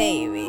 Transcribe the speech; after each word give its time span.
baby. 0.00 0.48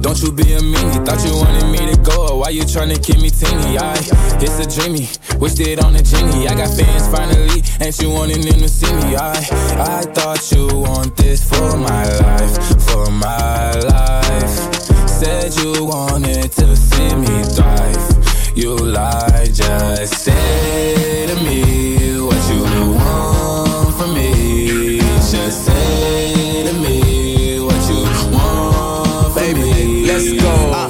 Don't 0.00 0.22
you 0.22 0.32
be 0.32 0.42
a 0.54 0.58
meanie. 0.58 1.06
Thought 1.06 1.24
you 1.24 1.36
wanted 1.36 1.70
me 1.70 1.92
to 1.92 2.00
go, 2.00 2.28
or 2.28 2.40
why 2.40 2.48
you 2.48 2.62
tryna 2.62 2.98
keep 3.04 3.20
me 3.20 3.30
teeny? 3.30 3.78
I, 3.78 3.94
it's 4.40 4.58
a 4.58 4.66
dreamy, 4.66 5.06
wished 5.40 5.60
it 5.60 5.82
on 5.82 5.96
a 5.96 6.02
genie. 6.02 6.46
I 6.46 6.54
got 6.54 6.68
fans 6.76 7.08
finally, 7.08 7.62
ain't 7.80 7.98
you 8.00 8.10
wanting 8.10 8.42
them 8.42 8.60
to 8.60 8.68
see 8.68 8.92
me? 8.92 9.16
I, 9.16 9.32
I 9.78 10.02
thought 10.02 10.52
you 10.52 10.66
want 10.68 11.16
this 11.16 11.42
for 11.48 11.76
my 11.76 12.04
life, 12.18 12.54
for 12.88 13.10
my 13.10 13.72
life. 13.72 15.08
Said 15.08 15.54
you 15.56 15.84
wanted 15.86 16.52
to 16.52 16.76
see 16.76 17.14
me 17.14 17.42
thrive. 17.54 18.56
You 18.56 18.76
lied, 18.76 19.54
just 19.54 20.24
say 20.24 21.26
to 21.26 21.34
me 21.42 22.20
what 22.20 22.42
you 22.52 22.62
want 22.94 23.94
from 23.96 24.14
me. 24.14 24.98
Just 25.30 25.64
say 25.64 26.64
to 26.66 26.72
me 26.74 27.60
what 27.60 27.82
you 27.88 28.02
want 28.32 29.32
from 29.34 29.54
me. 29.54 30.04
Let's 30.06 30.42
go. 30.42 30.89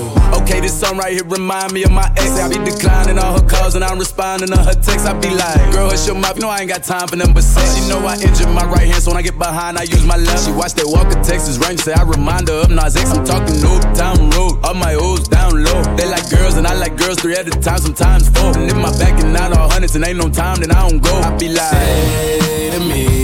This 0.71 0.81
song 0.81 0.97
right 0.99 1.13
here 1.13 1.25
remind 1.25 1.73
me 1.73 1.83
of 1.83 1.91
my 1.91 2.07
ex. 2.17 2.39
I 2.39 2.49
be 2.49 2.59
declining 2.63 3.19
all 3.19 3.35
her 3.35 3.47
calls 3.47 3.75
and 3.75 3.83
I'm 3.83 3.99
responding 3.99 4.49
to 4.49 4.59
her 4.59 4.75
texts. 4.75 5.07
I 5.07 5.19
be 5.19 5.31
like, 5.31 5.59
girl, 5.73 5.91
hush 5.91 6.07
your 6.07 6.15
mouth. 6.15 6.37
You 6.37 6.43
know 6.43 6.49
I 6.49 6.61
ain't 6.61 6.71
got 6.71 6.85
time 6.85 7.09
for 7.09 7.17
them 7.17 7.35
but 7.35 7.43
sex. 7.43 7.75
She 7.75 7.89
know 7.89 7.99
I 8.07 8.15
injured 8.15 8.49
my 8.55 8.65
right 8.65 8.87
hand, 8.87 9.03
so 9.03 9.11
when 9.11 9.19
I 9.19 9.23
get 9.23 9.37
behind, 9.37 9.79
I 9.79 9.83
use 9.83 10.05
my 10.07 10.17
left. 10.17 10.47
She 10.47 10.53
watch 10.53 10.75
that 10.75 10.87
Walker 10.87 11.19
Texas 11.25 11.59
Ranger, 11.59 11.83
say 11.83 11.93
I 11.93 12.03
remind 12.03 12.49
her 12.49 12.63
of 12.63 12.71
Nas 12.71 12.97
X. 12.97 13.11
I'm 13.11 13.25
talking 13.25 13.57
New 13.59 13.79
Town 13.99 14.31
Road, 14.31 14.63
all 14.65 14.75
my 14.75 14.95
O's 14.95 15.27
down 15.27 15.65
low. 15.65 15.83
They 15.97 16.09
like 16.09 16.31
girls 16.31 16.57
and 16.57 16.67
I 16.67 16.75
like 16.75 16.97
girls 16.97 17.19
three 17.19 17.35
at 17.35 17.47
a 17.49 17.51
time, 17.51 17.79
sometimes 17.79 18.29
four. 18.29 18.57
And 18.57 18.71
if 18.71 18.77
my 18.77 18.93
back 18.99 19.19
and 19.21 19.33
not 19.33 19.57
all 19.57 19.69
hundreds 19.69 19.97
and 19.97 20.05
ain't 20.07 20.19
no 20.19 20.31
time, 20.31 20.61
then 20.61 20.71
I 20.71 20.89
don't 20.89 21.03
go. 21.03 21.15
I 21.19 21.37
be 21.37 21.49
like, 21.49 21.73
Say 21.73 22.71
to 22.71 22.81
me 22.81 23.20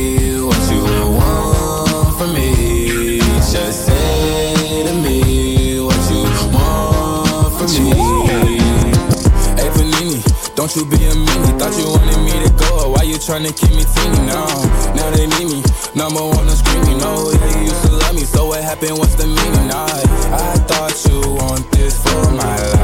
Don't 10.67 10.83
you 10.83 10.99
be 10.99 11.05
a 11.07 11.15
meanie. 11.15 11.59
Thought 11.61 11.79
you 11.79 11.87
wanted 11.87 12.19
me 12.27 12.35
to 12.43 12.51
go, 12.59 12.91
why 12.91 13.05
you 13.05 13.15
tryna 13.23 13.55
keep 13.55 13.71
me 13.71 13.87
teeny? 13.87 14.27
No, 14.27 14.51
now 14.99 15.11
they 15.15 15.31
need 15.39 15.47
me. 15.47 15.63
Number 15.95 16.19
one, 16.19 16.43
I'm 16.43 16.59
screaming. 16.59 16.99
No, 16.99 17.31
yeah, 17.31 17.59
you 17.63 17.71
used 17.71 17.83
to 17.87 17.93
love 17.93 18.15
me, 18.17 18.25
so 18.27 18.47
what 18.47 18.65
happened? 18.65 18.99
What's 18.99 19.15
the 19.15 19.31
meaning? 19.31 19.71
I, 19.71 19.87
I 20.35 20.59
thought 20.67 20.91
you 21.07 21.23
want 21.39 21.71
this 21.71 22.03
for 22.03 22.33
my 22.35 22.43
life, 22.43 22.76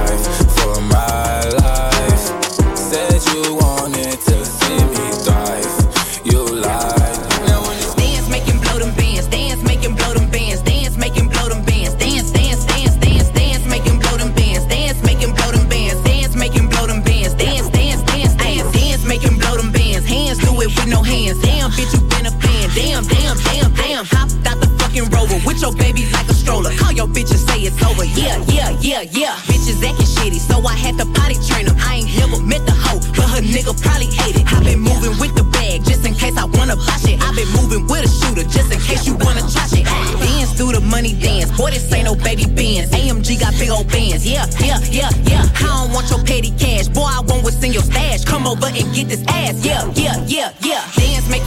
Yeah, 28.15 28.37
yeah, 28.49 28.71
yeah, 28.81 29.03
yeah. 29.13 29.35
Bitches 29.49 29.81
acting 29.81 30.07
shitty, 30.07 30.39
so 30.39 30.61
I 30.67 30.75
had 30.77 30.99
to 30.99 31.07
potty 31.17 31.37
train 31.49 31.67
them. 31.67 31.77
I 31.81 32.05
ain't 32.05 32.13
never 32.17 32.43
met 32.43 32.65
the 32.67 32.73
hoe, 32.73 33.01
but 33.17 33.29
her 33.33 33.41
nigga 33.41 33.73
probably 33.81 34.07
hate 34.07 34.37
it. 34.37 34.45
I 34.53 34.63
been 34.63 34.81
moving 34.81 35.17
with 35.19 35.35
the 35.35 35.45
bag 35.45 35.85
just 35.85 36.05
in 36.05 36.15
case 36.15 36.37
I 36.37 36.45
wanna 36.45 36.77
buy 36.77 36.97
shit. 37.01 37.21
I 37.23 37.33
been 37.35 37.49
moving 37.57 37.87
with 37.89 38.05
a 38.05 38.11
shooter 38.13 38.45
just 38.45 38.73
in 38.73 38.81
case 38.81 39.07
you 39.07 39.15
wanna 39.17 39.41
try 39.49 39.67
shit. 39.67 39.87
Dance 39.87 40.53
through 40.53 40.73
the 40.73 40.81
money 40.81 41.15
dance. 41.15 41.51
Boy, 41.57 41.71
this 41.71 41.91
ain't 41.93 42.05
no 42.05 42.15
baby 42.15 42.45
bands. 42.45 42.93
AMG 42.93 43.41
got 43.41 43.57
big 43.59 43.71
old 43.71 43.89
bands. 43.89 44.27
Yeah, 44.27 44.45
yeah, 44.61 44.79
yeah, 44.91 45.11
yeah. 45.25 45.49
I 45.57 45.87
don't 45.87 45.93
want 45.93 46.11
your 46.11 46.21
petty 46.23 46.53
cash. 46.61 46.89
Boy, 46.89 47.09
I 47.09 47.21
want 47.25 47.45
what's 47.45 47.63
in 47.65 47.73
your 47.73 47.83
stash. 47.83 48.25
Come 48.25 48.47
over 48.47 48.67
and 48.67 48.87
get 48.95 49.09
this 49.09 49.25
ass. 49.29 49.65
Yeah, 49.65 49.89
yeah, 49.97 50.21
yeah, 50.27 50.53
yeah. 50.61 50.85
Dance, 50.97 51.29
make 51.31 51.45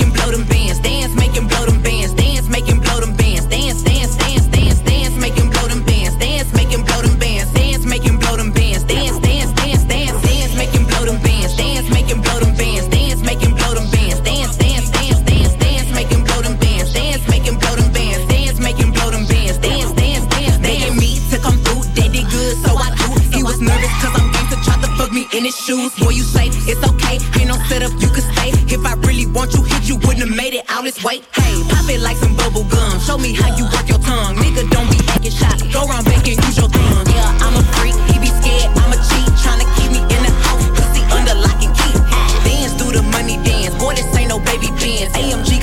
have 30.25 30.35
made 30.35 30.53
it 30.53 30.65
out 30.69 30.83
this 30.83 31.03
way. 31.03 31.21
Hey, 31.33 31.53
pop 31.69 31.89
it 31.89 32.01
like 32.01 32.17
some 32.17 32.35
bubble 32.35 32.63
gum. 32.65 32.99
Show 32.99 33.17
me 33.17 33.33
how 33.33 33.55
you 33.55 33.65
work 33.65 33.87
your 33.87 33.99
tongue. 33.99 34.35
Nigga, 34.37 34.69
don't 34.69 34.89
be 34.89 34.97
acting 35.07 35.31
shy. 35.31 35.53
Go 35.71 35.85
around 35.85 36.05
making 36.05 36.41
use 36.41 36.57
your 36.57 36.69
thumb. 36.69 37.05
Yeah, 37.07 37.45
I'm 37.45 37.55
a 37.55 37.63
freak, 37.77 37.95
he 38.09 38.19
be 38.19 38.29
scared, 38.41 38.71
I'm 38.81 38.91
a 38.93 38.97
cheat. 38.97 39.29
Tryna 39.41 39.65
keep 39.77 39.91
me 39.91 40.01
in 40.01 40.21
the 40.25 40.33
house, 40.45 40.65
pussy 40.73 41.01
under 41.13 41.35
lock 41.35 41.61
and 41.61 41.73
key. 41.77 41.95
Dance 42.45 42.73
through 42.73 42.97
the 42.97 43.03
money 43.13 43.37
dance. 43.43 43.75
Boy, 43.75 43.95
this 43.95 44.09
ain't 44.17 44.29
no 44.29 44.39
baby 44.39 44.69
bands. 44.81 45.13
AMG 45.13 45.54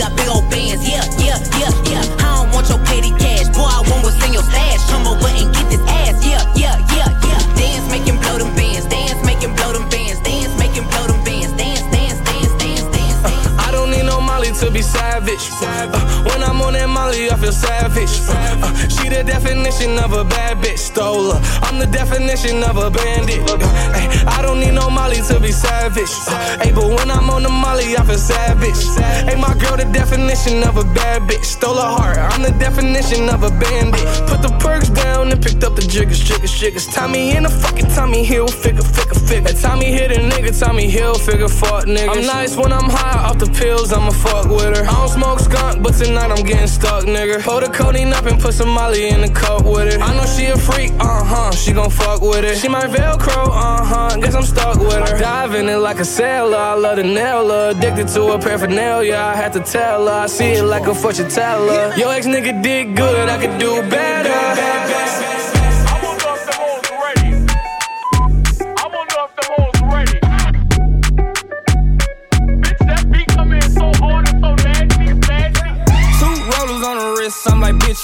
of 20.13 20.27
a 20.27 20.29
bad 20.29 20.59
bitch. 20.59 20.79
Stole 20.79 21.33
her. 21.33 21.41
I'm 21.63 21.79
the 21.79 21.87
definition 21.87 22.63
of 22.65 22.77
a 22.77 22.91
bandit. 22.91 23.41
Uh, 23.49 23.59
ay, 23.97 24.25
I 24.27 24.43
don't 24.43 24.61
need 24.61 24.73
no 24.73 24.91
Molly 24.91 25.21
to 25.29 25.41
be 25.41 25.53
savage. 25.53 26.13
Uh, 26.29 26.71
but 26.75 26.89
when 26.97 27.11
I'm 27.11 27.31
on 27.31 27.43
the 27.43 27.49
Molly, 27.49 27.97
I 27.97 28.05
feel 28.05 28.19
savage. 28.19 28.83
Hey, 29.29 29.37
my 29.37 29.55
girl, 29.55 29.77
the 29.77 29.89
definition 29.93 30.63
of 30.65 30.77
a 30.77 30.85
bad 30.95 31.23
bitch. 31.23 31.45
Stole 31.45 31.77
her 31.77 31.93
heart. 31.99 32.19
I'm 32.19 32.43
the 32.43 32.53
definition 32.59 33.29
of 33.29 33.43
a 33.43 33.51
bandit. 33.51 34.05
Put 34.29 34.43
the 34.43 34.55
perks 34.61 34.91
down 34.91 35.31
and 35.33 35.43
picked 35.43 35.65
up 35.65 35.77
the 35.77 35.83
jiggers, 35.83 36.21
jiggers, 36.21 36.53
jiggers. 36.53 36.87
Tommy 36.87 37.37
in 37.37 37.45
the 37.45 37.49
fucking 37.49 37.89
Tommy 37.89 38.25
Hilfiger, 38.25 38.85
figure, 38.85 39.22
figure. 39.33 39.53
Tommy 39.61 39.87
hit 39.87 40.11
a 40.13 40.21
nigga, 40.21 40.53
time 40.59 40.73
Tommy 40.73 40.89
Hill, 40.89 41.15
figure, 41.15 41.49
fuck 41.49 41.85
niggas. 41.85 42.17
I'm 42.17 42.27
nice 42.27 42.57
when 42.57 42.73
I'm 42.73 42.89
high 42.89 43.19
off 43.29 43.39
the 43.39 43.47
pills, 43.47 43.93
I'ma 43.93 44.11
fuck 44.11 44.47
with 44.49 44.77
her. 44.77 44.85
I 44.85 44.93
don't 44.93 45.09
smoke 45.09 45.41
skunk, 45.41 45.83
but 45.83 45.95
tonight 45.95 46.31
I'm 46.31 46.45
getting 46.45 46.67
stuck, 46.67 47.05
nigga. 47.05 47.43
Pull 47.43 47.61
the 47.61 47.69
codeine 47.69 48.13
up 48.13 48.27
and 48.27 48.41
put 48.41 48.55
some 48.55 48.69
Molly 48.69 49.09
in 49.09 49.21
the 49.21 49.31
cup 49.31 49.65
with 49.65 49.95
it. 49.95 50.01
I 50.01 50.15
know 50.17 50.27
she 50.27 50.47
a 50.47 50.57
freak, 50.57 50.93
uh 50.99 51.25
huh. 51.25 51.51
She 51.53 51.73
gon' 51.73 51.91
fuck 51.91 52.21
with 52.21 52.45
it. 52.45 52.59
She 52.59 52.69
my 52.69 52.87
Velcro, 52.87 53.49
uh 53.49 53.85
huh. 53.85 54.17
Guess 54.21 54.35
I'm 54.35 54.45
stuck 54.45 54.79
with 54.79 54.95
her. 54.95 55.17
I 55.17 55.19
dive 55.19 55.55
in 55.55 55.69
it 55.69 55.77
like 55.77 56.01
a 56.01 56.05
sailor. 56.05 56.57
I 56.57 56.75
love 56.75 56.97
the 56.97 57.05
nail 57.05 57.49
her. 57.49 57.71
Addicted 57.71 58.09
to 58.15 58.21
her 58.33 58.39
paraphernalia. 58.39 59.17
I 59.17 59.35
had 59.37 59.53
to 59.55 59.61
tell 59.61 60.07
her. 60.07 60.21
I 60.25 60.27
see 60.27 60.53
it 60.61 60.65
like 60.65 60.87
a 60.87 60.95
fortune 60.95 61.29
teller. 61.29 61.95
Yo, 61.97 62.11
ex 62.11 62.27
nigga 62.27 62.63
did 62.63 62.97
good. 62.97 63.29
I 63.29 63.39
could 63.43 63.59
do 63.59 63.81
better. 63.89 64.22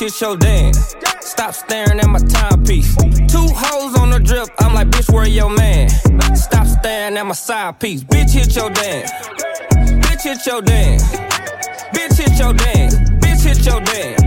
I'm 0.01 0.07
hit 0.07 0.21
your 0.21 0.37
dance. 0.37 0.95
Stop 1.21 1.55
staring 1.55 1.99
at 1.99 2.09
my 2.09 2.21
timepiece. 2.21 2.95
Two 3.27 3.49
hoes 3.51 3.99
on 3.99 4.11
the 4.11 4.21
drip, 4.23 4.49
I'm 4.61 4.75
like, 4.75 4.89
bitch, 4.91 5.13
where 5.13 5.27
your 5.27 5.51
man? 5.51 5.89
Stop 6.37 6.67
staring 6.69 7.17
at 7.17 7.27
my 7.27 7.33
side 7.35 7.81
piece. 7.81 8.05
Bitch, 8.05 8.31
hit 8.31 8.55
your 8.55 8.71
dance. 8.71 9.11
Bitch, 9.11 10.23
hit 10.23 10.47
your 10.47 10.63
dance. 10.63 11.03
Bitch, 11.93 12.17
hit 12.17 12.39
your 12.39 12.53
dance. 12.53 12.95
Bitch, 12.95 13.43
hit 13.43 13.67
your 13.67 13.81
dance. 13.81 14.23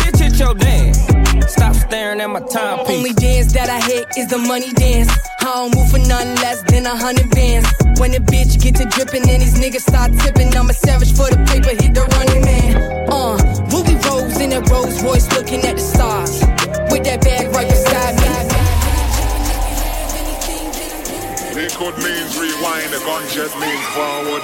Bitch, 0.00 0.18
hit 0.18 0.38
your 0.40 0.54
dance. 0.54 1.52
Stop 1.52 1.74
staring 1.74 2.20
at 2.20 2.30
my 2.30 2.40
timepiece. 2.40 2.96
Only 2.96 3.12
dance 3.12 3.52
that 3.52 3.68
I 3.70 3.80
hit 3.86 4.08
is 4.16 4.28
the 4.28 4.38
money 4.38 4.72
dance. 4.72 5.12
I 5.40 5.44
don't 5.44 5.76
move 5.76 5.90
for 5.90 5.98
nothing 5.98 6.34
less 6.42 6.62
than 6.62 6.86
a 6.86 6.96
hundred 6.96 7.30
bands. 7.30 7.68
When 8.00 8.10
the 8.10 8.18
bitch 8.18 8.60
get 8.60 8.74
to 8.76 8.84
dripping 8.86 9.28
and 9.30 9.42
these 9.42 9.54
niggas 9.54 9.82
start 9.82 10.10
tipping, 10.18 10.56
I'm 10.56 10.68
a 10.70 10.74
savage 10.74 11.12
for 11.12 11.30
the 11.30 11.38
paper, 11.46 11.70
hit 11.70 11.94
the 11.94 12.02
running 12.18 12.44
man. 12.44 12.61
Royce 14.60 15.30
looking 15.32 15.64
at 15.64 15.76
the 15.76 15.82
stars. 15.82 16.40
With 16.92 17.04
that 17.04 17.22
bag 17.22 17.54
right 17.54 17.68
beside 17.68 18.14
me. 18.20 18.28
Liquid 21.56 21.96
means 22.04 22.36
rewind, 22.38 22.92
the 22.92 23.00
gunshot 23.00 23.52
means 23.58 23.86
forward. 23.96 24.42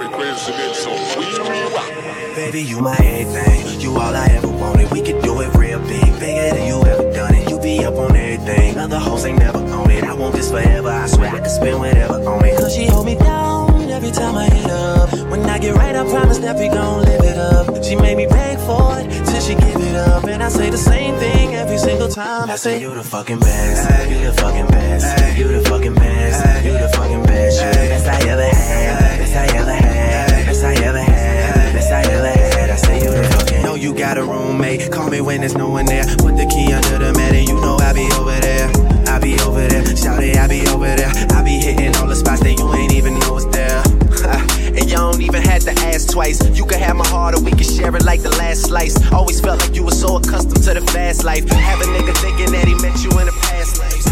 Request 0.00 0.46
to 0.46 0.52
get 0.52 0.74
so 0.74 0.90
we. 1.18 2.34
Baby, 2.34 2.62
you 2.62 2.80
my 2.80 2.96
everything. 2.96 3.80
You 3.80 3.92
all 3.92 4.16
I 4.16 4.26
ever 4.28 4.48
wanted. 4.48 4.90
We 4.92 5.02
could 5.02 5.22
do 5.22 5.40
it 5.42 5.54
real 5.54 5.78
big, 5.80 6.18
bigger 6.18 6.56
than 6.56 6.66
you 6.66 6.82
ever 6.82 7.12
done 7.12 7.34
it. 7.34 7.50
You 7.50 7.60
be 7.60 7.84
up 7.84 7.94
on 7.94 8.16
everything. 8.16 8.78
Other 8.78 8.98
hoes 8.98 9.26
ain't 9.26 9.38
never 9.38 9.58
on 9.58 9.90
it. 9.90 10.04
I 10.04 10.14
want 10.14 10.34
this 10.34 10.50
forever. 10.50 10.88
I 10.88 11.06
swear 11.06 11.30
I 11.34 11.38
could 11.40 11.50
spend 11.50 11.78
whatever 11.80 12.14
on 12.14 12.44
it. 12.46 12.56
Cause 12.58 12.74
she 12.74 12.86
hold 12.86 13.04
me 13.04 13.16
down 13.16 13.69
every 13.90 14.10
time 14.10 14.36
I 14.36 14.48
hit 14.48 14.70
up. 14.70 15.12
When 15.30 15.42
I 15.48 15.58
get 15.58 15.74
right, 15.74 15.94
I 15.94 16.04
promise 16.08 16.38
that 16.38 16.56
we 16.56 16.68
gon' 16.68 17.04
live 17.04 17.24
it 17.24 17.36
up. 17.36 17.84
She 17.84 17.96
made 17.96 18.16
me 18.16 18.26
beg 18.26 18.58
for 18.58 18.98
it 19.00 19.08
till 19.26 19.40
she 19.40 19.54
give 19.54 19.80
it 19.80 19.96
up. 19.96 20.24
And 20.24 20.42
I 20.42 20.48
say 20.48 20.70
the 20.70 20.78
same 20.78 21.16
thing 21.16 21.54
every 21.54 21.78
single 21.78 22.08
time. 22.08 22.50
I 22.50 22.56
say, 22.56 22.80
You 22.80 22.94
the 22.94 23.02
fucking 23.02 23.38
best. 23.40 24.10
You 24.10 24.18
the 24.26 24.32
fucking 24.32 24.66
best. 24.66 25.38
You 25.38 25.48
the 25.48 25.60
fucking 25.68 25.94
best. 25.94 26.64
You 26.64 26.72
the 26.72 26.88
fucking 26.94 27.22
best. 27.24 27.62
You 27.62 27.68
the 27.70 27.88
best 27.92 28.06
I 28.06 28.28
ever 28.28 28.42
had. 28.42 29.18
Best 29.18 29.36
I 29.36 29.46
ever 29.56 29.72
had. 29.72 30.46
Best 30.46 30.64
I 30.64 30.74
ever 30.84 30.98
had. 30.98 31.72
Best 31.74 31.92
I 31.92 32.02
ever 32.02 32.28
had. 32.28 32.70
I 32.70 32.76
say, 32.76 33.04
You 33.04 33.10
the 33.10 33.24
fucking. 33.24 33.62
Know 33.62 33.74
you 33.74 33.94
got 33.94 34.18
a 34.18 34.24
roommate. 34.24 34.90
Call 34.92 35.10
me 35.10 35.20
when 35.20 35.40
there's 35.40 35.56
no 35.56 35.68
one 35.68 35.86
there. 35.86 36.04
Put 36.18 36.36
the 36.36 36.46
key 36.46 36.72
under 36.72 36.98
the 36.98 37.12
mat 37.12 37.34
and 37.34 37.48
you 37.48 37.54
know 37.54 37.76
I 37.76 37.92
be 37.92 38.08
over 38.18 38.38
there. 38.40 38.79
Be 39.20 39.38
over 39.40 39.66
there. 39.68 39.84
Shout 39.96 40.22
it, 40.22 40.36
I 40.36 40.48
be 40.48 40.66
over 40.68 40.86
there. 40.96 41.12
I 41.30 41.42
be 41.42 41.60
hitting 41.60 41.94
all 41.96 42.06
the 42.08 42.16
spots 42.16 42.40
that 42.40 42.58
you 42.58 42.74
ain't 42.74 42.92
even 42.92 43.18
know 43.18 43.36
it's 43.36 43.44
there. 43.52 43.82
and 44.76 44.90
y'all 44.90 45.12
don't 45.12 45.20
even 45.20 45.42
have 45.42 45.62
to 45.64 45.72
ask 45.92 46.10
twice. 46.10 46.40
You 46.56 46.64
can 46.64 46.78
have 46.78 46.96
my 46.96 47.06
heart 47.06 47.34
or 47.34 47.42
we 47.42 47.50
can 47.50 47.64
share 47.64 47.94
it 47.94 48.04
like 48.04 48.22
the 48.22 48.30
last 48.30 48.66
slice. 48.66 48.96
Always 49.12 49.40
felt 49.40 49.60
like 49.60 49.74
you 49.74 49.84
were 49.84 49.92
so 49.92 50.16
accustomed 50.16 50.62
to 50.64 50.74
the 50.74 50.80
fast 50.92 51.24
life. 51.24 51.48
Have 51.50 51.80
a 51.80 51.84
nigga 51.84 52.16
thinking 52.16 52.52
that 52.52 52.66
he 52.66 52.74
met 52.80 52.96
you 53.04 53.10
in 53.20 53.28
a 53.28 53.36
past 53.44 53.78
life. 53.78 54.04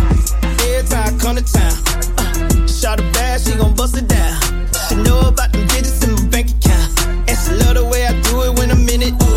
Every 0.69 0.89
time 0.89 1.15
I 1.15 1.19
come 1.19 1.37
to 1.37 1.45
town, 1.45 1.77
uh, 2.19 2.67
shot 2.67 3.01
a 3.01 3.05
bad, 3.17 3.41
she 3.41 3.57
gon' 3.57 3.75
bust 3.75 3.97
it 3.97 4.09
down. 4.09 4.37
She 4.89 4.95
know 4.97 5.21
about 5.21 5.53
them 5.53 5.67
digits 5.69 6.05
in 6.05 6.13
my 6.13 6.27
bank 6.29 6.51
account, 6.51 6.93
and 7.29 7.37
she 7.39 7.53
love 7.65 7.77
the 7.77 7.85
way 7.85 8.05
I 8.05 8.13
do 8.29 8.43
it 8.45 8.59
when 8.59 8.71
I'm 8.71 8.89
in 8.89 9.03
it. 9.03 9.28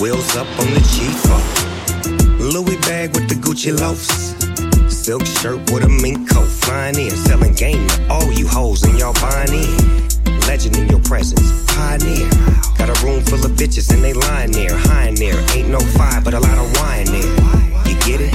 Wheels 0.00 0.34
up 0.34 0.48
on 0.58 0.66
the 0.72 0.80
G4. 0.80 2.52
Louis 2.52 2.76
bag 2.88 3.14
with 3.14 3.28
the 3.28 3.34
Gucci 3.34 3.78
loafs. 3.78 4.32
Silk 4.88 5.26
shirt 5.26 5.58
with 5.70 5.84
a 5.84 5.88
mink 5.88 6.30
coat, 6.30 6.48
flying 6.48 6.98
in, 6.98 7.10
selling 7.10 7.52
game 7.52 7.86
to 7.86 8.08
all 8.08 8.32
you 8.32 8.48
hoes 8.48 8.82
and 8.82 8.98
y'all 8.98 9.12
buying 9.20 9.52
in. 9.52 10.40
Legend 10.48 10.76
in 10.78 10.88
your 10.88 11.00
presence, 11.00 11.66
pioneer. 11.74 12.28
Got 12.78 12.88
a 12.88 13.04
room 13.04 13.20
full 13.20 13.44
of 13.44 13.52
bitches 13.52 13.92
and 13.92 14.02
they 14.02 14.14
lying 14.14 14.52
there, 14.52 14.74
high 14.74 15.08
in 15.08 15.16
there. 15.16 15.38
Ain't 15.54 15.68
no 15.68 15.80
fire, 15.80 16.20
but 16.24 16.32
a 16.32 16.40
lot 16.40 16.56
of 16.56 16.72
wine 16.80 17.04
there. 17.04 17.34
You 17.84 17.96
get 18.00 18.20
it? 18.24 18.34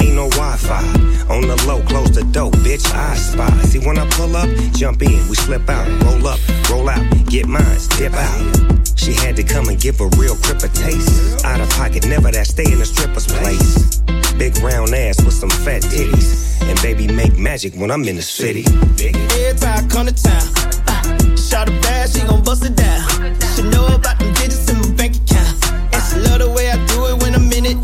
Ain't 0.00 0.14
no 0.14 0.30
Wi-Fi. 0.30 0.80
On 1.28 1.42
the 1.42 1.62
low, 1.68 1.82
close 1.82 2.12
the 2.12 2.24
door, 2.32 2.50
bitch. 2.64 2.86
I 2.94 3.14
spy. 3.14 3.50
See 3.64 3.78
when 3.78 3.98
I 3.98 4.08
pull 4.10 4.34
up, 4.36 4.48
jump 4.72 5.02
in, 5.02 5.28
we 5.28 5.36
slip 5.36 5.68
out, 5.68 5.86
roll 6.02 6.26
up, 6.26 6.40
roll 6.70 6.88
out, 6.88 7.04
get 7.26 7.46
mines, 7.46 7.88
dip 7.88 8.14
out. 8.14 8.83
She 8.96 9.12
had 9.12 9.36
to 9.36 9.42
come 9.42 9.68
and 9.68 9.80
give 9.80 10.00
a 10.00 10.08
real 10.16 10.36
crip 10.36 10.62
a 10.62 10.68
taste. 10.68 11.44
Out 11.44 11.60
of 11.60 11.68
pocket, 11.70 12.06
never 12.06 12.30
that 12.30 12.46
stay 12.46 12.64
in 12.64 12.80
a 12.80 12.84
stripper's 12.84 13.26
place. 13.26 13.98
Big 14.38 14.56
round 14.58 14.94
ass 14.94 15.22
with 15.24 15.34
some 15.34 15.50
fat 15.50 15.82
titties. 15.82 16.60
And 16.62 16.80
baby 16.82 17.06
make 17.06 17.36
magic 17.36 17.74
when 17.74 17.90
I'm 17.90 18.04
in 18.04 18.16
the 18.16 18.22
city. 18.22 18.64
Every 18.98 19.58
time 19.58 19.84
I 19.84 19.88
come 19.88 20.06
to 20.06 20.14
town, 20.14 21.36
shot 21.36 21.68
a 21.68 21.72
bad, 21.82 22.10
she 22.10 22.20
gon' 22.26 22.42
bust 22.42 22.64
it 22.64 22.76
down. 22.76 23.08
She 23.54 23.62
know 23.62 23.86
about 23.86 24.18
them 24.18 24.32
digits 24.34 24.70
in 24.70 24.78
my 24.80 24.90
bank 24.96 25.16
account, 25.16 25.94
and 25.94 26.02
she 26.02 26.16
love 26.20 26.40
the 26.40 26.50
way 26.50 26.70
I 26.70 26.76
do 26.86 27.06
it 27.06 27.22
when 27.22 27.34
I'm 27.34 27.52
in 27.52 27.66
it. 27.66 27.83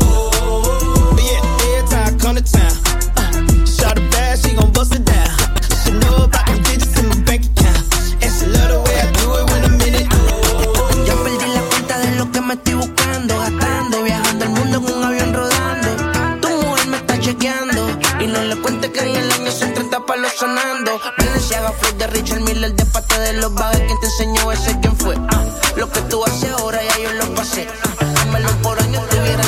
Le 18.55 18.61
cuentes 18.61 18.91
que 18.91 18.99
en 18.99 19.15
el 19.15 19.31
año 19.31 19.51
son 19.51 19.73
30 19.73 20.05
palos 20.05 20.33
sonando. 20.37 20.99
Valenciaga, 21.17 21.71
Floyd 21.71 21.93
de 21.95 22.07
Richard 22.07 22.41
Miller, 22.41 22.73
de 22.73 22.85
parte 22.85 23.17
de 23.19 23.33
los 23.33 23.53
bagues. 23.53 23.81
¿Quién 23.87 23.99
te 24.01 24.07
enseñó 24.07 24.51
ese? 24.51 24.77
¿Quién 24.81 24.95
fue? 24.97 25.15
Ah, 25.31 25.45
lo 25.77 25.89
que 25.89 26.01
tú 26.01 26.23
haces 26.25 26.51
ahora 26.51 26.79
ya 26.83 26.97
yo 27.03 27.13
lo 27.13 27.33
pasé. 27.33 27.67
Ah, 27.99 28.05
dámelo 28.15 28.49
por 28.61 28.77
año, 28.81 28.99
tuviera 29.09 29.43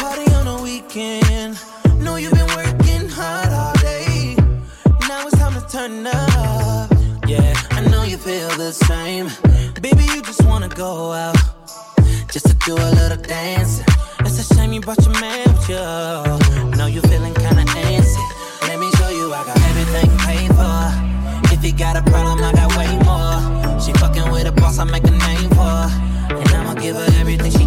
Party 0.00 0.34
on 0.34 0.48
a 0.48 0.56
weekend. 0.62 1.56
Know 2.00 2.16
you've 2.18 2.34
been 2.34 2.50
working 2.56 3.08
hard 3.08 3.52
all 3.52 3.72
day. 3.80 4.34
Now 5.08 5.28
it's 5.28 5.38
time 5.38 5.54
to 5.54 5.64
turn 5.70 6.06
up. 6.06 6.90
Yeah, 7.28 7.54
I 7.70 7.80
know 7.90 8.02
you 8.02 8.18
feel 8.18 8.50
the 8.56 8.72
same. 8.72 9.28
Baby, 9.80 10.04
you 10.14 10.22
just 10.22 10.42
wanna 10.44 10.68
go 10.68 11.12
out. 11.12 11.36
Just 12.32 12.46
to 12.48 12.54
do 12.66 12.74
a 12.74 12.90
little 12.98 13.22
dancing. 13.22 13.86
It's 14.40 14.50
a 14.52 14.54
shame 14.54 14.72
you 14.72 14.80
brought 14.80 15.04
your 15.04 15.20
man 15.20 15.52
with 15.52 15.68
you. 15.68 16.78
Know 16.78 16.86
you 16.86 17.02
feeling 17.02 17.34
kinda 17.34 17.62
antsy. 17.62 18.24
Let 18.62 18.78
me 18.78 18.90
show 18.92 19.10
you 19.10 19.34
I 19.34 19.44
got 19.44 19.60
everything 19.68 20.08
paid 20.16 20.48
for. 20.56 21.52
If 21.52 21.62
you 21.62 21.72
got 21.72 21.96
a 21.96 22.02
problem, 22.10 22.42
I 22.42 22.50
got 22.52 22.74
way 22.74 22.88
more. 23.04 23.78
She 23.82 23.92
fucking 24.00 24.32
with 24.32 24.46
a 24.46 24.52
boss, 24.52 24.78
I 24.78 24.84
make 24.84 25.04
a 25.04 25.10
name 25.10 25.50
for. 25.50 25.80
And 26.40 26.48
I'ma 26.56 26.72
give 26.72 26.96
her 26.96 27.08
everything 27.20 27.52
she 27.52 27.66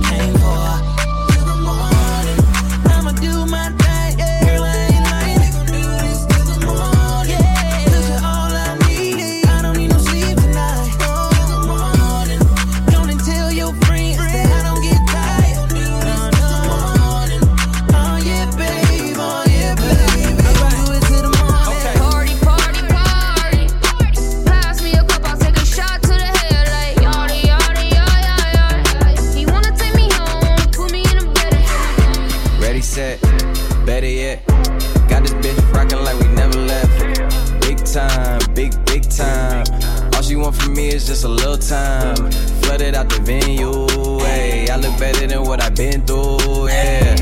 me 40.73 40.89
is 40.89 41.05
just 41.05 41.23
a 41.23 41.27
little 41.27 41.57
time. 41.57 42.15
Flooded 42.63 42.95
out 42.95 43.09
the 43.09 43.19
venue, 43.21 43.87
hey. 44.25 44.67
I 44.69 44.77
look 44.77 44.97
better 44.99 45.27
than 45.27 45.43
what 45.43 45.61
I've 45.61 45.75
been 45.75 46.01
through, 46.05 46.67
yeah. 46.67 47.15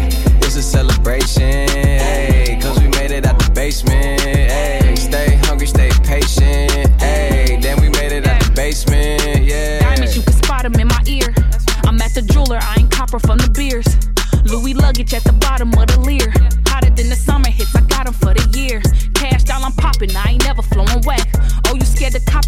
It's 0.43 0.55
a 0.55 0.62
celebration, 0.62 1.67
hey. 1.67 2.60
Cause 2.62 2.79
we 2.79 2.88
made 2.89 3.12
it 3.12 3.25
out 3.25 3.39
the 3.39 3.51
basement, 3.51 4.22
hey. 4.22 4.96
Stay 4.96 5.36
hungry, 5.43 5.67
stay 5.67 5.89
patient, 6.03 6.89
hey. 7.01 7.60
Then 7.62 7.79
we 7.81 7.89
made 7.89 8.12
it 8.12 8.27
out 8.27 8.41
the 8.41 8.51
basement, 8.51 9.43
yeah. 9.43 9.79
Diamonds, 9.79 10.15
you 10.15 10.24
can 10.24 10.34
spot 10.34 10.65
'em 10.65 10.75
in 10.75 10.88
my 10.88 11.01
ear. 11.05 11.34
I'm 11.86 12.01
at 12.01 12.13
the 12.13 12.22
jeweler, 12.22 12.60
I 12.62 12.75
ain't 12.79 12.91
copper 12.91 13.20
from 13.20 13.38
the 13.38 13.50
beers. 13.50 13.88
Louis 14.46 14.74
luggage 14.74 15.13
at 15.13 15.24
the 15.24 15.34
bottom 15.34 15.70
of 15.74 15.88
the 15.88 15.90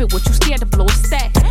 scared 0.03 0.11
to 0.11 0.11
cop 0.11 0.11
it, 0.11 0.13
what 0.13 0.27
you 0.27 0.33
scared 0.33 0.59
to 0.59 0.65
blow 0.65 0.85
a 0.85 0.91
stack? 0.91 1.42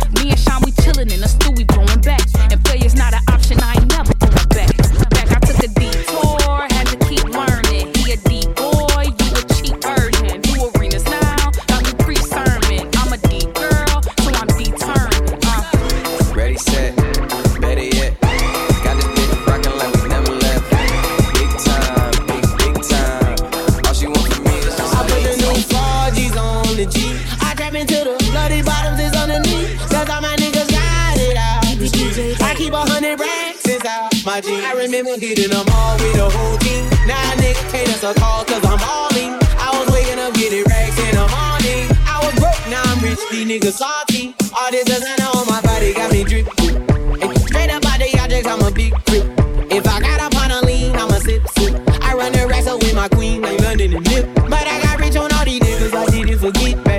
My 34.33 34.41
jeans. 34.41 34.65
I 34.65 34.73
remember 34.73 35.13
hitting 35.19 35.49
them 35.49 35.65
all 35.69 35.93
with 36.01 36.13
the 36.17 36.27
whole 36.27 36.57
team. 36.57 36.89
Now 37.05 37.21
a 37.21 37.35
nigga 37.37 37.63
can't 37.69 37.89
answer 37.89 38.13
call 38.17 38.43
cause 38.45 38.65
I'm 38.65 38.79
balling. 38.81 39.37
I 39.61 39.69
was 39.77 39.87
waking 39.93 40.17
up 40.17 40.33
getting 40.33 40.65
racks 40.65 40.97
in 40.97 41.13
the 41.13 41.27
morning. 41.29 41.85
I 42.09 42.17
was 42.23 42.33
broke, 42.41 42.63
now 42.65 42.81
I'm 42.81 42.97
rich, 43.05 43.21
these 43.29 43.45
niggas 43.45 43.77
salty. 43.77 44.33
All 44.57 44.71
this 44.71 44.85
designer 44.85 45.29
on 45.37 45.45
my 45.45 45.61
body 45.61 45.93
got 45.93 46.11
me 46.11 46.23
drip. 46.23 46.49
Straight 47.45 47.69
up 47.69 47.85
out 47.85 47.99
the 48.01 48.09
objects, 48.21 48.47
I'm 48.49 48.61
a 48.61 48.71
big 48.71 48.93
grip. 49.05 49.25
If 49.69 49.85
I 49.85 50.01
got 50.01 50.19
up 50.25 50.35
on 50.41 50.49
a 50.49 50.61
lean, 50.65 50.95
I'm 50.95 51.11
a 51.11 51.19
sip, 51.19 51.47
sip. 51.59 51.73
I 52.01 52.15
run 52.15 52.31
the 52.31 52.47
racks 52.47 52.65
up 52.65 52.81
with 52.81 52.95
my 52.95 53.09
queen, 53.09 53.41
like 53.41 53.59
London 53.61 53.93
and 53.93 54.05
Nip. 54.09 54.25
But 54.49 54.65
I 54.65 54.81
got 54.81 54.99
rich 54.99 55.15
on 55.15 55.31
all 55.31 55.45
these 55.45 55.61
niggas, 55.61 55.93
I 55.93 56.05
didn't 56.09 56.39
forget 56.39 56.92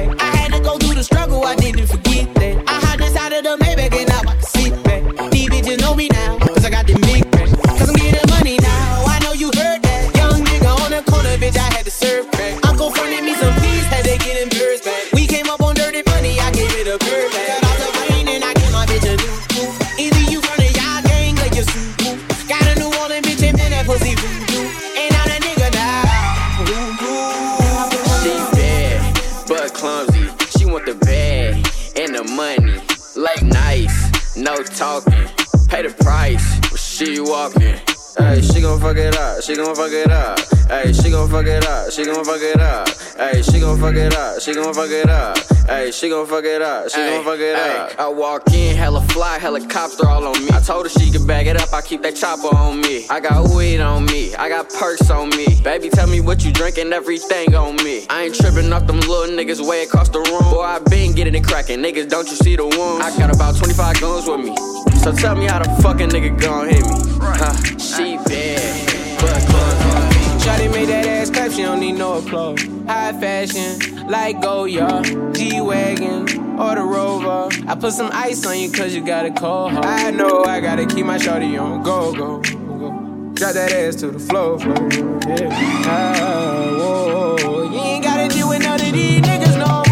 talking. 34.74 35.28
Pay 35.68 35.82
the 35.82 35.94
price, 36.02 36.60
but 36.70 36.78
she 36.78 37.20
walking. 37.20 37.93
Hey, 38.16 38.40
she 38.42 38.60
gon' 38.60 38.80
fuck 38.80 38.96
it 38.96 39.16
up, 39.16 39.42
she 39.42 39.56
gon' 39.56 39.74
fuck 39.74 39.90
it 39.90 40.08
up. 40.08 40.38
Hey, 40.68 40.92
she 40.92 41.10
gon' 41.10 41.28
fuck 41.28 41.46
it 41.46 41.66
up, 41.66 41.90
she 41.90 42.04
gon' 42.04 42.24
fuck 42.24 42.40
it 42.40 42.60
up. 42.60 42.88
Hey, 43.16 43.42
she 43.42 43.58
gon' 43.58 43.76
fuck 43.76 43.96
it 43.96 44.14
up, 44.14 44.40
she 44.40 44.54
gon' 44.54 44.72
fuck 44.72 44.90
it 44.90 45.10
up. 45.10 45.38
Hey, 45.66 45.90
she 45.90 46.08
gon' 46.08 46.24
fuck 46.24 46.44
it 46.44 46.62
up, 46.62 46.90
she 46.90 46.96
gon' 46.96 47.24
fuck 47.24 47.40
it 47.40 47.56
up. 47.56 47.98
I 47.98 48.06
walk 48.08 48.52
in, 48.52 48.76
hella 48.76 49.00
fly, 49.08 49.40
helicopter 49.40 50.06
all 50.06 50.28
on 50.28 50.44
me. 50.44 50.50
I 50.52 50.60
told 50.60 50.86
her 50.86 50.90
she 50.90 51.10
could 51.10 51.26
bag 51.26 51.48
it 51.48 51.60
up, 51.60 51.72
I 51.72 51.82
keep 51.82 52.02
that 52.02 52.14
chopper 52.14 52.54
on 52.54 52.80
me. 52.82 53.04
I 53.10 53.18
got 53.18 53.48
weed 53.48 53.80
on 53.80 54.06
me, 54.06 54.32
I 54.36 54.48
got 54.48 54.68
perks 54.68 55.10
on 55.10 55.30
me. 55.30 55.60
Baby, 55.64 55.88
tell 55.88 56.06
me 56.06 56.20
what 56.20 56.44
you 56.44 56.52
drinking, 56.52 56.92
everything 56.92 57.56
on 57.56 57.74
me. 57.82 58.06
I 58.10 58.24
ain't 58.24 58.36
tripping 58.36 58.72
off 58.72 58.86
them 58.86 59.00
little 59.00 59.36
niggas 59.36 59.66
way 59.66 59.82
across 59.82 60.08
the 60.08 60.20
room. 60.20 60.52
Boy, 60.52 60.62
I 60.62 60.78
been 60.78 61.16
getting 61.16 61.34
it 61.34 61.42
cracking, 61.42 61.80
niggas, 61.80 62.08
don't 62.10 62.28
you 62.28 62.36
see 62.36 62.54
the 62.54 62.64
wounds? 62.64 63.04
I 63.04 63.16
got 63.18 63.34
about 63.34 63.56
25 63.56 64.00
guns 64.00 64.28
with 64.28 64.40
me. 64.40 64.93
So 65.04 65.12
tell 65.12 65.36
me 65.36 65.44
how 65.44 65.58
the 65.58 65.68
fucking 65.82 66.08
nigga 66.08 66.40
gon' 66.40 66.66
hit 66.66 66.80
me. 66.80 66.94
Huh, 67.20 67.52
she 67.76 68.16
bad, 68.16 69.20
but 69.20 69.46
guns 69.52 70.42
Shawty 70.42 70.72
made 70.72 70.88
that 70.88 71.04
ass 71.04 71.28
clap, 71.28 71.50
she 71.52 71.60
don't 71.60 71.78
need 71.78 71.92
no 71.92 72.14
applause. 72.14 72.62
High 72.86 73.12
fashion, 73.20 74.08
like 74.08 74.40
Goyard, 74.40 75.36
G-Wagon, 75.36 76.58
or 76.58 76.74
the 76.76 76.82
Rover. 76.82 77.50
I 77.68 77.74
put 77.74 77.92
some 77.92 78.08
ice 78.14 78.46
on 78.46 78.58
you 78.58 78.70
cause 78.72 78.94
you 78.94 79.04
got 79.04 79.26
a 79.26 79.30
cold 79.30 79.72
heart. 79.72 79.84
I 79.84 80.10
know 80.10 80.42
I 80.44 80.60
gotta 80.60 80.86
keep 80.86 81.04
my 81.04 81.18
shawty 81.18 81.60
on 81.60 81.82
go, 81.82 82.10
go, 82.14 82.40
go. 82.40 82.90
Drop 83.34 83.52
that 83.52 83.72
ass 83.72 83.96
to 83.96 84.06
the 84.10 84.18
floor, 84.18 84.58
floor, 84.58 84.88
yeah. 85.28 85.50
Ah, 85.84 86.76
whoa, 86.78 87.36
whoa. 87.42 87.70
You 87.70 87.78
ain't 87.78 88.04
gotta 88.04 88.28
deal 88.34 88.48
with 88.48 88.62
none 88.62 88.80
of 88.80 88.90
these 88.90 89.20
niggas 89.20 89.58
no 89.58 89.82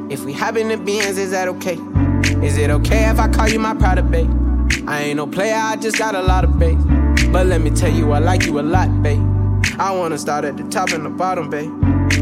more. 0.00 0.10
If 0.10 0.24
we 0.24 0.32
hop 0.32 0.56
in 0.56 0.66
the 0.66 0.76
Benz, 0.76 1.16
is 1.16 1.30
that 1.30 1.46
okay? 1.46 1.78
Is 2.42 2.56
it 2.56 2.70
okay 2.70 3.08
if 3.10 3.18
I 3.18 3.28
call 3.28 3.48
you 3.48 3.58
my 3.58 3.74
pride 3.74 4.10
babe? 4.10 4.30
I 4.88 5.02
ain't 5.02 5.16
no 5.16 5.26
player, 5.26 5.56
I 5.56 5.76
just 5.76 5.98
got 5.98 6.14
a 6.14 6.22
lot 6.22 6.42
of 6.42 6.58
bass. 6.58 6.82
But 7.30 7.46
let 7.46 7.60
me 7.60 7.70
tell 7.70 7.92
you, 7.92 8.12
I 8.12 8.18
like 8.18 8.46
you 8.46 8.58
a 8.58 8.62
lot, 8.62 9.02
babe. 9.02 9.20
I 9.78 9.92
wanna 9.92 10.16
start 10.16 10.44
at 10.44 10.56
the 10.56 10.64
top 10.64 10.90
and 10.92 11.04
the 11.04 11.10
bottom, 11.10 11.50
babe. 11.50 11.70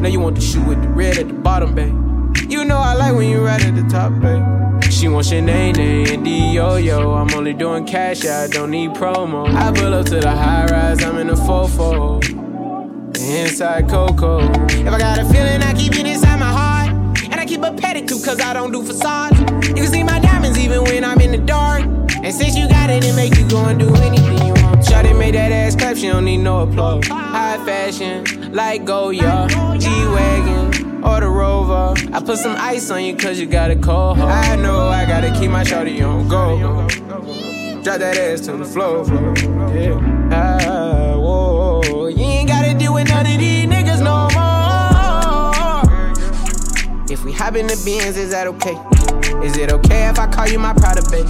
Now 0.00 0.08
you 0.08 0.20
want 0.20 0.34
the 0.34 0.42
shoe 0.42 0.62
with 0.62 0.82
the 0.82 0.88
red 0.88 1.18
at 1.18 1.28
the 1.28 1.34
bottom, 1.34 1.74
babe. 1.74 1.94
You 2.50 2.64
know 2.64 2.78
I 2.78 2.94
like 2.94 3.14
when 3.14 3.30
you 3.30 3.44
right 3.44 3.64
at 3.64 3.76
the 3.76 3.88
top, 3.88 4.12
babe. 4.20 4.42
She 4.90 5.08
wants 5.08 5.28
Chanel 5.28 5.78
and 5.78 6.24
D-Yo-Yo. 6.24 7.12
I'm 7.12 7.32
only 7.34 7.54
doing 7.54 7.86
cash, 7.86 8.26
I 8.26 8.48
don't 8.48 8.70
need 8.70 8.90
promo. 8.90 9.48
I 9.54 9.72
pull 9.72 9.94
up 9.94 10.06
to 10.06 10.18
the 10.20 10.30
high 10.30 10.66
rise, 10.66 11.04
I'm 11.04 11.18
in 11.18 11.28
the 11.28 11.34
fofo. 11.34 12.22
Inside 13.16 13.88
Coco. 13.88 14.40
If 14.40 14.88
I 14.88 14.98
got 14.98 15.18
a 15.18 15.24
feeling, 15.24 15.62
I 15.62 15.74
keep 15.74 15.94
it 15.94 16.06
inside 16.06 16.27
keep 17.58 17.72
a 17.72 17.74
pedicure, 17.74 18.24
cause 18.24 18.40
I 18.40 18.52
don't 18.52 18.72
do 18.72 18.82
facades. 18.82 19.38
You 19.68 19.74
can 19.74 19.86
see 19.86 20.02
my 20.02 20.20
diamonds 20.20 20.58
even 20.58 20.84
when 20.84 21.04
I'm 21.04 21.20
in 21.20 21.32
the 21.32 21.38
dark. 21.38 21.82
And 22.22 22.34
since 22.34 22.56
you 22.56 22.68
got 22.68 22.90
it, 22.90 23.04
it 23.04 23.14
make 23.16 23.36
you 23.36 23.48
go 23.48 23.64
and 23.64 23.78
do 23.78 23.92
anything 23.96 24.46
you 24.46 24.54
want. 24.62 24.80
Shawty 24.82 25.16
made 25.18 25.34
that 25.34 25.52
ass 25.52 25.74
clap, 25.74 25.96
she 25.96 26.08
don't 26.08 26.24
need 26.24 26.38
no 26.38 26.60
applause. 26.60 27.06
High 27.08 27.64
fashion, 27.64 28.52
like 28.52 28.84
Goyard, 28.84 29.50
G-Wagon, 29.80 31.04
or 31.04 31.20
the 31.20 31.28
Rover. 31.28 31.94
I 32.12 32.20
put 32.20 32.38
some 32.38 32.56
ice 32.56 32.90
on 32.90 33.04
you 33.04 33.16
cause 33.16 33.38
you 33.38 33.46
got 33.46 33.70
a 33.70 33.76
cold 33.76 34.18
heart. 34.18 34.30
I 34.30 34.56
know 34.56 34.88
I 34.88 35.04
gotta 35.06 35.32
keep 35.38 35.50
my 35.50 35.64
shawty 35.64 36.02
on 36.06 36.28
go. 36.28 36.58
Drop 37.82 37.98
that 37.98 38.16
ass 38.16 38.40
to 38.42 38.56
the 38.56 38.64
floor, 38.64 39.04
floor. 39.04 39.34
Yeah. 39.74 40.30
Ah, 40.32 41.16
whoa. 41.16 42.08
You 42.08 42.24
ain't 42.24 42.48
gotta 42.48 42.74
deal 42.74 42.94
with 42.94 43.08
none 43.08 43.26
of 43.26 43.38
these 43.38 43.68
If 47.18 47.24
we 47.24 47.32
hop 47.32 47.56
in 47.56 47.66
the 47.66 47.74
Benz, 47.82 48.16
is 48.16 48.30
that 48.30 48.46
okay? 48.46 48.78
Is 49.42 49.58
it 49.58 49.72
okay 49.72 50.06
if 50.06 50.20
I 50.20 50.30
call 50.30 50.46
you 50.46 50.60
my 50.60 50.72
pride 50.72 51.02
of 51.02 51.10
babe? 51.10 51.26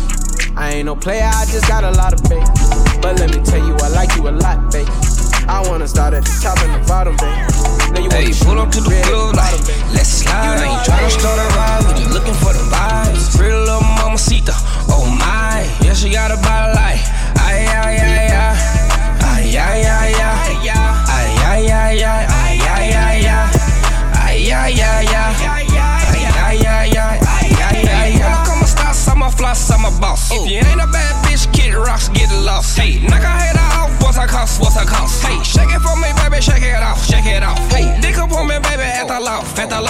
I 0.55 0.77
ain't 0.77 0.85
no 0.85 0.95
player, 0.95 1.25
I 1.25 1.49
just 1.49 1.67
got 1.67 1.83
a 1.83 1.91
lot 1.93 2.13
of 2.13 2.21
babe. 2.29 2.45
But 3.01 3.17
let 3.17 3.33
me 3.33 3.41
tell 3.41 3.65
you, 3.65 3.73
I 3.81 3.89
like 3.97 4.13
you 4.13 4.29
a 4.29 4.37
lot, 4.37 4.69
babe. 4.69 4.85
I 5.49 5.65
wanna 5.65 5.89
start 5.89 6.13
at 6.13 6.29
the 6.29 6.41
top 6.45 6.61
and 6.61 6.77
the 6.77 6.87
bottom, 6.87 7.17
babe. 7.17 7.41
Now 7.97 8.05
you 8.05 8.13
Hey, 8.13 8.29
pull 8.45 8.61
up 8.61 8.69
to 8.77 8.85
the 8.85 9.01
club 9.09 9.33
like, 9.33 9.57
let's 9.97 10.29
slide. 10.29 10.61
I 10.61 10.69
ain't 10.69 10.85
tryna 10.85 11.09
start 11.09 11.41
a 11.41 11.48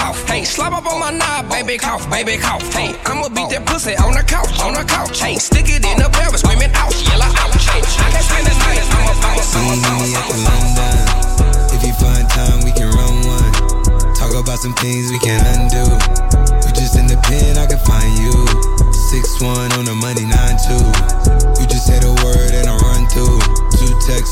at. 0.09 0.29
Hey, 0.29 0.45
slap 0.45 0.73
up 0.73 0.87
on 0.87 1.01
my 1.01 1.11
knob, 1.11 1.49
baby, 1.51 1.79
cough, 1.79 2.09
baby, 2.11 2.37
cough. 2.37 2.63
Hey, 2.73 2.95
I'ma 3.05 3.29
beat 3.29 3.51
that 3.51 3.67
pussy 3.67 3.97
on 3.97 4.13
the 4.13 4.25
couch, 4.25 4.59
on 4.61 4.75
the 4.75 4.85
couch. 4.85 5.21
Hey, 5.21 5.37
stick 5.37 5.69
it 5.69 5.85
in 5.85 5.99
the 5.99 6.09
pelvis, 6.09 6.41
screaming 6.41 6.73
ouch, 6.75 6.97
yell 7.09 7.23
out, 7.23 7.35
I 7.35 7.49
can 7.49 8.23
spend 8.23 8.47
the 8.47 8.55
night, 8.57 8.85
I'm 8.89 9.09
a 9.09 9.15
boss, 9.21 9.57
I'm 9.57 9.69
I'm. 9.69 10.79
If 11.75 11.85
you 11.85 11.93
find 11.95 12.25
time, 12.31 12.65
we 12.65 12.73
can 12.73 12.91
run 12.91 13.15
one. 13.27 13.53
Talk 14.15 14.35
about 14.35 14.59
some 14.59 14.75
things 14.75 15.13
we 15.13 15.19
can 15.19 15.41
undo. 15.57 15.85
You 16.65 16.71
just 16.75 16.97
in 16.97 17.07
the 17.07 17.19
pen, 17.29 17.59
I 17.59 17.67
can 17.67 17.81
find 17.85 18.13
you. 18.19 18.35
Six 18.93 19.41
one 19.41 19.73
on 19.79 19.85
the 19.85 19.95
money, 19.95 20.25
nine 20.25 20.57
two. 20.67 20.98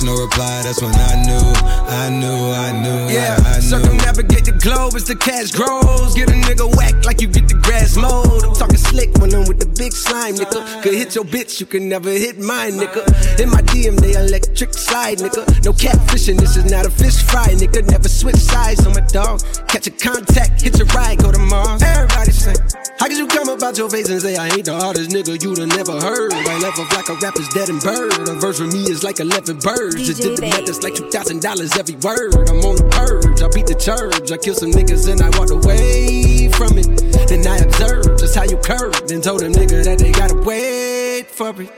No 0.07 0.15
reply. 0.23 0.63
That's 0.63 0.81
when 0.81 0.95
I 0.95 1.15
knew, 1.27 1.47
I 1.91 2.09
knew, 2.09 2.39
I 2.55 2.71
knew, 2.81 3.13
Yeah, 3.13 3.37
I, 3.45 3.51
I 3.51 3.55
knew. 3.57 3.61
circumnavigate 3.61 4.45
the 4.47 4.53
globe 4.63 4.95
as 4.95 5.05
the 5.05 5.17
cash 5.17 5.51
grows. 5.51 6.15
Get 6.15 6.31
a 6.31 6.33
nigga 6.33 6.71
whack 6.77 7.05
like 7.05 7.21
you 7.21 7.27
get 7.27 7.49
the 7.49 7.55
grass 7.55 7.97
mowed. 7.97 8.45
I'm 8.45 8.55
talking 8.55 8.77
slick 8.79 9.11
when 9.19 9.35
I'm 9.35 9.45
with 9.47 9.59
the 9.59 9.67
big 9.67 9.93
slime, 9.93 10.35
nigga. 10.37 10.83
Could 10.83 10.95
hit 10.95 11.15
your 11.17 11.25
bitch, 11.25 11.59
you 11.61 11.67
can 11.67 11.89
never 11.89 12.11
hit 12.11 12.39
mine, 12.39 12.73
nigga. 12.79 13.03
In 13.41 13.51
my 13.51 13.63
DM, 13.63 13.99
they 14.01 14.13
electric 14.15 14.73
slide, 14.75 15.19
nigga. 15.19 15.43
No 15.65 15.73
catfishing, 15.73 16.39
this 16.39 16.57
is 16.57 16.71
not 16.71 16.87
a 16.87 16.91
fish 16.91 17.21
fry, 17.23 17.49
nigga. 17.59 17.83
Never 17.91 18.09
switch 18.09 18.37
sides 18.37 18.87
on 18.87 18.95
my 18.95 19.01
dog. 19.11 19.43
Catch 19.67 19.89
a 19.89 19.91
contact, 19.91 20.63
hit 20.63 20.79
your 20.79 20.87
ride, 20.89 21.19
go 21.19 21.33
to 21.33 21.39
Mars. 21.39 21.83
Everybody 21.83 22.31
say, 22.31 22.55
How 22.99 23.09
could 23.09 23.19
you 23.19 23.27
come 23.27 23.49
about 23.51 23.77
your 23.77 23.91
face 23.91 24.09
and 24.09 24.23
say 24.23 24.37
I 24.37 24.49
ain't 24.49 24.65
the 24.65 24.75
hardest 24.75 25.11
nigga 25.11 25.37
you'd 25.43 25.59
have 25.59 25.69
never 25.69 26.01
heard? 26.01 26.33
I 26.33 26.59
left 26.59 26.79
off 26.79 26.91
like 26.97 27.09
a 27.11 27.15
rapper's 27.21 27.49
dead 27.49 27.69
and 27.69 27.81
bird. 27.83 28.29
A 28.29 28.35
verse 28.41 28.57
for 28.57 28.67
me 28.67 28.89
is 28.89 29.05
like 29.05 29.21
11 29.21 29.59
birds. 29.61 30.01
Just 30.01 30.23
did 30.23 30.39
the 30.39 30.49
math, 30.49 30.65
it's 30.65 30.83
like 30.83 30.95
$2,000 30.95 31.77
every 31.77 31.97
word. 32.01 32.49
I'm 32.49 32.65
on 32.65 32.77
the 32.81 32.89
purge, 32.89 33.43
I 33.45 33.49
beat 33.53 33.69
the 33.69 33.77
church. 33.77 34.33
I 34.33 34.39
kill 34.41 34.55
some 34.55 34.73
niggas 34.73 35.13
and 35.13 35.21
I 35.21 35.29
walked 35.37 35.53
away 35.53 36.49
from 36.57 36.81
it. 36.81 36.89
Then 37.29 37.45
I 37.45 37.61
observed 37.61 38.19
just 38.19 38.35
how 38.35 38.49
you 38.49 38.57
curved 38.65 39.13
and 39.13 39.23
told 39.23 39.43
a 39.43 39.49
nigga 39.53 39.85
that 39.85 39.99
they 40.01 40.13
gotta 40.13 40.41
wait 40.41 41.29
for 41.29 41.53
me. 41.53 41.69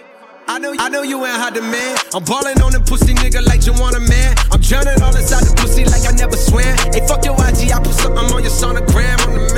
I 0.47 0.59
know, 0.59 0.73
I 0.79 0.89
know 0.89 1.03
you 1.03 1.19
ain't 1.27 1.35
hot 1.35 1.53
demand. 1.53 1.99
I'm 2.15 2.23
ballin' 2.25 2.63
on 2.63 2.73
the 2.73 2.81
pussy 2.81 3.13
nigga 3.13 3.45
like 3.45 3.67
you 3.67 3.75
want 3.75 3.99
a 3.99 4.01
man. 4.01 4.39
I'm 4.55 4.63
drowning 4.63 5.03
all 5.03 5.15
inside 5.19 5.45
the 5.45 5.53
pussy 5.59 5.85
like 5.85 6.07
I 6.07 6.15
never 6.15 6.39
swam. 6.39 6.79
Hey, 6.95 7.03
fuck 7.05 7.27
your 7.27 7.35
IG, 7.37 7.75
I 7.75 7.83
put 7.83 7.93
something 7.93 8.31
on 8.33 8.41
your 8.41 8.55
sonogram. 8.55 9.19
I'm 9.27 9.35
the 9.35 9.45
man. 9.53 9.58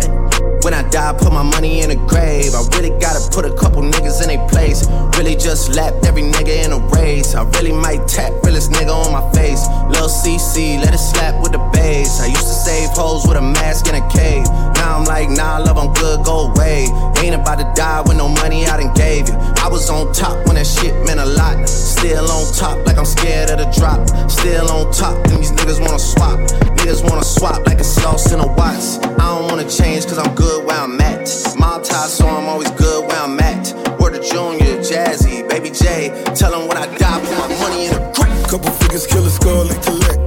When 0.63 0.75
I 0.75 0.87
die, 0.89 1.13
put 1.13 1.33
my 1.33 1.41
money 1.41 1.81
in 1.81 1.89
a 1.89 1.95
grave. 1.95 2.53
I 2.53 2.61
really 2.77 2.91
gotta 2.99 3.19
put 3.31 3.45
a 3.45 3.53
couple 3.55 3.81
niggas 3.81 4.21
in 4.21 4.27
their 4.29 4.47
place. 4.47 4.87
Really 5.17 5.35
just 5.35 5.75
lapped 5.75 6.05
every 6.05 6.21
nigga 6.21 6.65
in 6.65 6.71
a 6.71 6.77
race. 6.95 7.33
I 7.33 7.43
really 7.57 7.71
might 7.71 8.07
tap 8.07 8.31
realest 8.43 8.71
nigga 8.71 8.93
on 8.93 9.11
my 9.11 9.25
face. 9.33 9.65
Lil 9.89 10.07
CC, 10.07 10.77
let 10.77 10.93
it 10.93 10.99
slap 10.99 11.41
with 11.41 11.53
the 11.53 11.63
bass. 11.73 12.21
I 12.21 12.27
used 12.27 12.45
to 12.45 12.57
save 12.65 12.89
hoes 12.91 13.25
with 13.27 13.37
a 13.37 13.41
mask 13.41 13.87
in 13.87 13.95
a 13.95 14.07
cave. 14.09 14.45
Now 14.81 14.97
I'm 14.97 15.05
like, 15.05 15.29
nah, 15.29 15.59
love, 15.59 15.77
I'm 15.77 15.93
good, 15.93 16.25
go 16.25 16.49
away. 16.49 16.89
Ain't 17.21 17.35
about 17.35 17.59
to 17.59 17.71
die 17.75 18.01
with 18.01 18.17
no 18.17 18.27
money 18.27 18.65
I 18.65 18.81
done 18.81 18.91
gave 18.95 19.29
you. 19.29 19.35
I 19.61 19.69
was 19.69 19.91
on 19.91 20.11
top 20.11 20.43
when 20.47 20.55
that 20.55 20.65
shit 20.65 20.95
meant 21.05 21.19
a 21.19 21.25
lot. 21.25 21.69
Still 21.69 22.25
on 22.31 22.51
top, 22.51 22.83
like 22.87 22.97
I'm 22.97 23.05
scared 23.05 23.51
of 23.51 23.59
the 23.59 23.69
drop. 23.77 24.01
Still 24.27 24.67
on 24.71 24.91
top, 24.91 25.13
and 25.29 25.37
these 25.37 25.51
niggas 25.51 25.79
wanna 25.79 25.99
swap. 25.99 26.39
Niggas 26.81 27.07
wanna 27.07 27.23
swap 27.23 27.63
like 27.67 27.77
it's 27.77 27.89
sauce 27.89 28.31
in 28.31 28.39
a 28.39 28.47
watch. 28.57 28.97
I 29.21 29.25
don't 29.29 29.51
wanna 29.51 29.69
change, 29.69 30.07
cause 30.07 30.17
I'm 30.17 30.33
good 30.33 30.65
where 30.65 30.79
I'm 30.79 30.99
at. 30.99 31.29
Mob 31.59 31.83
tie, 31.83 32.07
so 32.07 32.25
I'm 32.25 32.49
always 32.49 32.71
good 32.71 33.05
where 33.05 33.21
I'm 33.21 33.39
at. 33.39 33.77
Word 33.99 34.15
of 34.15 34.25
Junior, 34.25 34.81
Jazzy, 34.81 35.47
Baby 35.47 35.69
J. 35.69 36.09
Tell 36.33 36.55
'em 36.55 36.67
when 36.67 36.77
I 36.77 36.87
die, 36.97 37.19
put 37.21 37.37
my 37.37 37.49
money 37.61 37.85
in 37.85 37.93
a 37.93 38.11
grave. 38.17 38.47
Couple 38.49 38.71
figures, 38.81 39.05
kill 39.05 39.27
a 39.27 39.29
skull 39.29 39.69
and 39.69 39.81
collect. 39.83 40.21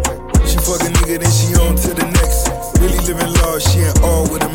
She 0.46 0.56
fuck 0.62 0.80
a 0.86 0.90
nigga, 0.94 1.18
then 1.18 1.32
she 1.32 1.58
on 1.58 1.74
to 1.74 1.90
the 1.92 2.13
she 3.60 3.80
ain't 3.80 4.00
all 4.02 4.24
with 4.24 4.42
a 4.42 4.53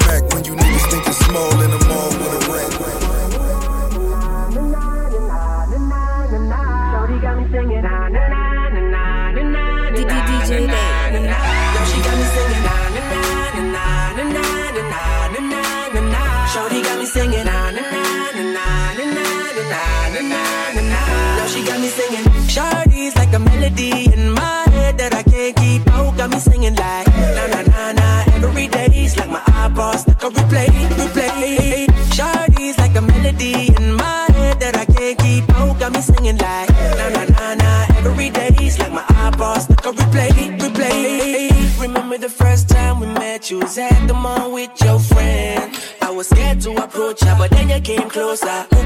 closer, 48.29 48.78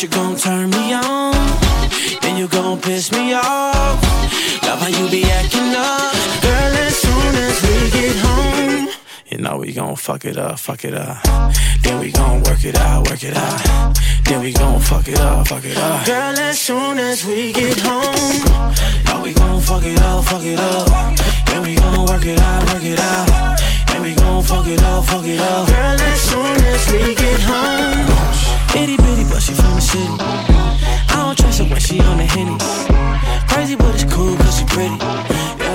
You 0.00 0.06
gon' 0.06 0.36
turn 0.36 0.70
me 0.70 0.92
on, 0.94 1.34
then 2.22 2.36
you 2.36 2.46
gon' 2.46 2.80
piss 2.80 3.10
me 3.10 3.32
off. 3.32 4.00
Love 4.62 4.78
how 4.78 4.86
you 4.86 5.10
be 5.10 5.24
acting 5.24 5.74
up, 5.74 6.14
girl. 6.40 6.72
As 6.86 6.94
soon 6.94 7.34
as 7.34 7.60
we 7.62 7.90
get 7.90 8.16
home. 8.16 8.88
You 9.26 9.38
know 9.38 9.56
we 9.58 9.72
gon' 9.72 9.96
fuck 9.96 10.24
it 10.24 10.38
up, 10.38 10.60
fuck 10.60 10.84
it 10.84 10.94
up. 10.94 11.20
Then 11.82 11.98
we 11.98 12.12
gon' 12.12 12.44
work 12.44 12.64
it 12.64 12.76
out, 12.76 13.08
work 13.08 13.24
it 13.24 13.36
out. 13.36 13.98
Then 14.24 14.40
we 14.40 14.52
gon' 14.52 14.80
fuck 14.80 15.08
it 15.08 15.18
up, 15.18 15.48
fuck 15.48 15.64
it 15.64 15.76
up. 15.76 16.06
Girl, 16.06 16.38
as 16.38 16.60
soon 16.60 16.98
as 17.00 17.24
we 17.26 17.52
get 17.52 17.80
home, 17.80 18.44
know 19.04 19.20
we 19.24 19.34
gon' 19.34 19.60
fuck 19.60 19.82
it 19.82 19.98
up, 19.98 20.24
fuck 20.26 20.44
it 20.44 20.60
up. 20.60 21.18
Then 21.46 21.62
we 21.62 21.74
gon' 21.74 22.06
work 22.06 22.24
it 22.24 22.38
out, 22.38 22.72
work 22.72 22.84
it 22.84 23.00
out. 23.00 23.58
Then 23.88 24.02
we 24.02 24.14
gon' 24.14 24.44
fuck 24.44 24.68
it 24.68 24.80
up, 24.80 25.04
fuck 25.06 25.24
it 25.24 25.40
up. 25.40 25.66
Girl, 25.66 26.00
as 26.00 26.20
soon 26.20 26.56
as 26.72 26.92
we 26.92 27.16
get 27.16 27.40
home, 27.40 28.17
itty 28.76 28.96
bitty, 28.96 29.24
but 29.24 29.40
she 29.40 29.52
from 29.54 29.74
the 29.74 29.80
city. 29.80 30.16
I 30.18 31.24
don't 31.24 31.36
trust 31.38 31.58
her 31.60 31.64
when 31.64 31.80
she 31.80 32.00
on 32.00 32.18
the 32.18 32.24
henny. 32.24 32.56
Crazy, 33.48 33.76
but 33.76 33.94
it's 33.94 34.04
cool 34.12 34.36
cause 34.36 34.58
she 34.58 34.64
pretty. 34.66 34.96
Yeah, 34.96 35.67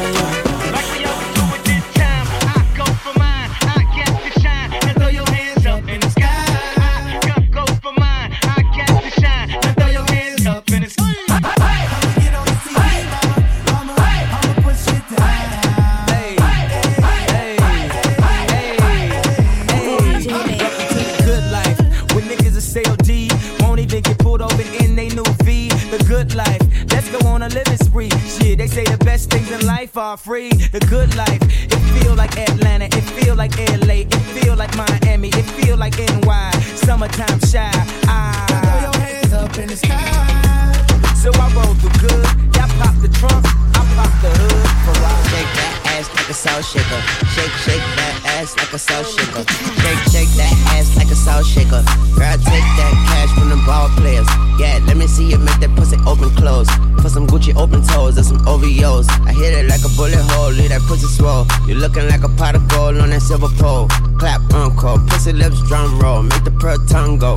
roll, 66.02 66.24
make 66.24 66.44
the 66.44 66.52
pearl 66.52 66.78
tongue 66.88 67.18
go. 67.18 67.36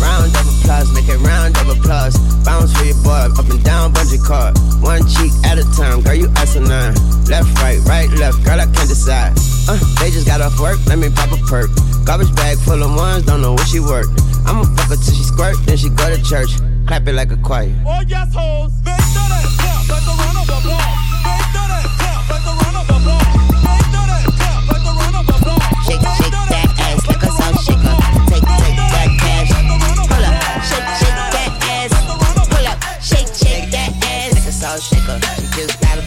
Round 0.00 0.28
of 0.28 0.44
applause, 0.44 0.92
make 0.92 1.08
it 1.08 1.18
round 1.20 1.56
of 1.56 1.68
applause. 1.68 2.16
Bounce 2.44 2.72
for 2.76 2.84
your 2.84 2.96
boy, 3.02 3.32
up 3.32 3.48
and 3.48 3.62
down, 3.64 3.92
bungee 3.92 4.20
cord. 4.20 4.56
One 4.82 5.06
cheek 5.08 5.32
at 5.44 5.58
a 5.58 5.64
time, 5.76 6.02
girl, 6.02 6.14
you 6.14 6.28
asinine. 6.36 6.94
Left, 7.26 7.48
right, 7.62 7.80
right, 7.84 8.10
left, 8.10 8.44
girl, 8.44 8.60
I 8.60 8.66
can't 8.66 8.88
decide. 8.88 9.32
Uh, 9.68 9.78
they 10.00 10.10
just 10.10 10.26
got 10.26 10.40
off 10.40 10.58
work, 10.60 10.78
let 10.86 10.98
me 10.98 11.10
pop 11.10 11.32
a 11.32 11.38
perk. 11.48 11.70
Garbage 12.04 12.34
bag 12.36 12.58
full 12.58 12.82
of 12.82 12.94
ones, 12.94 13.24
don't 13.24 13.40
know 13.40 13.54
where 13.54 13.66
she 13.66 13.80
work. 13.80 14.06
I'ma 14.46 14.64
fuck 14.76 14.90
her 14.90 14.96
till 14.96 15.14
she 15.14 15.24
squirt, 15.24 15.56
then 15.66 15.76
she 15.76 15.88
go 15.90 16.14
to 16.14 16.22
church. 16.22 16.50
Clap 16.86 17.08
it 17.08 17.14
like 17.14 17.32
a 17.32 17.36
choir. 17.38 17.74
Oh 17.84 18.00
yes, 18.06 18.32
hoes. 18.32 18.70
They 18.82 18.92
that 18.92 19.44
clap 19.58 19.88
like 19.90 20.06
a 20.06 20.14
run 20.22 20.36
of 20.36 20.48
a 20.48 20.66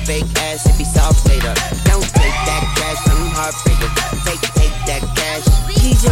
fake 0.09 0.25
ass 0.41 0.65
if 0.65 0.75
he 0.75 0.85
soft 0.85 1.21
later. 1.29 1.53
Don't 1.85 2.01
take 2.01 2.37
that 2.49 2.63
cash 2.81 2.97
from 3.05 3.29
heartbreaker. 3.37 3.89
Fake, 4.25 4.41
take 4.57 4.75
that 4.89 5.05
cash. 5.13 5.45
DJ 5.69 6.09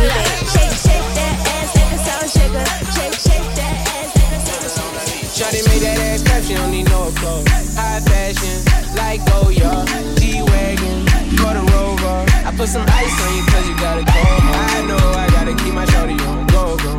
Shake, 0.53 0.77
shake 0.85 1.09
that 1.17 1.35
ass 1.57 1.69
like 1.73 1.93
a 1.93 1.99
salt 2.05 2.27
sugar. 2.29 2.65
Shake, 2.93 3.17
shake 3.25 3.49
that 3.57 3.75
ass 3.97 4.09
like 4.21 4.33
a 4.37 4.41
salt 4.45 5.01
shaker. 5.01 5.33
Shawty 5.33 5.61
made 5.65 5.81
that 5.81 5.97
ass 5.97 6.21
clap, 6.21 6.43
she 6.43 6.53
don't 6.53 6.69
need 6.69 6.85
no 6.93 7.09
clothes. 7.17 7.49
High 7.73 8.01
fashion, 8.05 8.61
like 9.01 9.25
Goyard, 9.25 9.89
G-Wagon, 10.21 10.97
Motor 11.41 11.65
Rover. 11.73 12.17
I 12.45 12.53
put 12.55 12.69
some 12.69 12.85
ice 12.85 13.17
on 13.17 13.29
you 13.33 13.43
cause 13.49 13.65
you 13.67 13.75
gotta 13.81 14.05
go 14.05 14.13
home. 14.13 14.45
I 14.77 14.85
know 14.85 15.03
I 15.17 15.25
gotta 15.33 15.55
keep 15.57 15.73
my 15.73 15.85
shorty 15.89 16.13
on 16.29 16.45
go-go. 16.53 16.93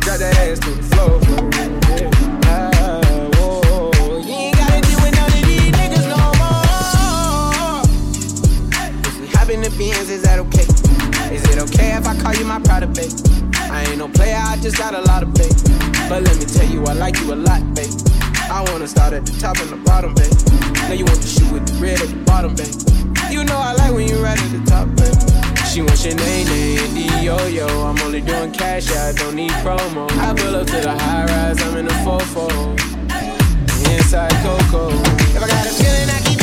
Drop 0.00 0.16
that 0.16 0.32
ass 0.48 0.60
to 0.60 0.70
the 0.70 0.82
floor. 0.96 1.49
Just 14.70 14.80
got 14.80 14.94
a 14.94 15.02
lot 15.02 15.22
of 15.22 15.34
babe. 15.34 15.50
But 16.08 16.22
let 16.22 16.38
me 16.38 16.44
tell 16.44 16.66
you, 16.66 16.84
I 16.84 16.92
like 16.92 17.18
you 17.18 17.34
a 17.34 17.34
lot, 17.34 17.62
babe. 17.74 17.90
I 18.50 18.62
wanna 18.70 18.86
start 18.86 19.12
at 19.12 19.26
the 19.26 19.32
top 19.40 19.58
and 19.58 19.70
the 19.70 19.76
bottom, 19.76 20.14
babe. 20.14 20.32
Now 20.86 20.94
you 20.94 21.04
want 21.04 21.20
the 21.20 21.26
shoe 21.26 21.48
with 21.52 21.66
the 21.66 21.74
red 21.82 22.00
at 22.00 22.08
the 22.08 22.16
bottom, 22.24 22.54
babe. 22.54 22.74
You 23.30 23.42
know 23.44 23.58
I 23.58 23.72
like 23.74 23.92
when 23.92 24.06
you 24.06 24.22
right 24.22 24.38
at 24.38 24.52
the 24.52 24.62
top, 24.70 24.86
babe. 24.94 25.18
She 25.66 25.82
wants 25.82 26.04
your 26.04 26.14
name, 26.14 26.46
and 26.46 26.94
D-Yo-Yo. 26.94 27.66
I'm 27.66 27.98
only 28.02 28.20
doing 28.20 28.52
cash, 28.52 28.90
I 28.90 29.12
don't 29.12 29.34
need 29.34 29.50
promo. 29.62 30.06
I 30.18 30.34
pull 30.34 30.54
up 30.54 30.66
to 30.68 30.80
the 30.80 30.94
high 30.96 31.26
rise, 31.26 31.60
I'm 31.62 31.76
in 31.76 31.86
the 31.86 31.94
4-4. 32.06 32.78
Inside 33.90 34.34
Coco. 34.42 34.90
If 35.34 35.42
I 35.42 35.48
got 35.48 35.66
a 35.66 35.70
feeling, 35.70 36.10
I 36.10 36.20
keep 36.26 36.39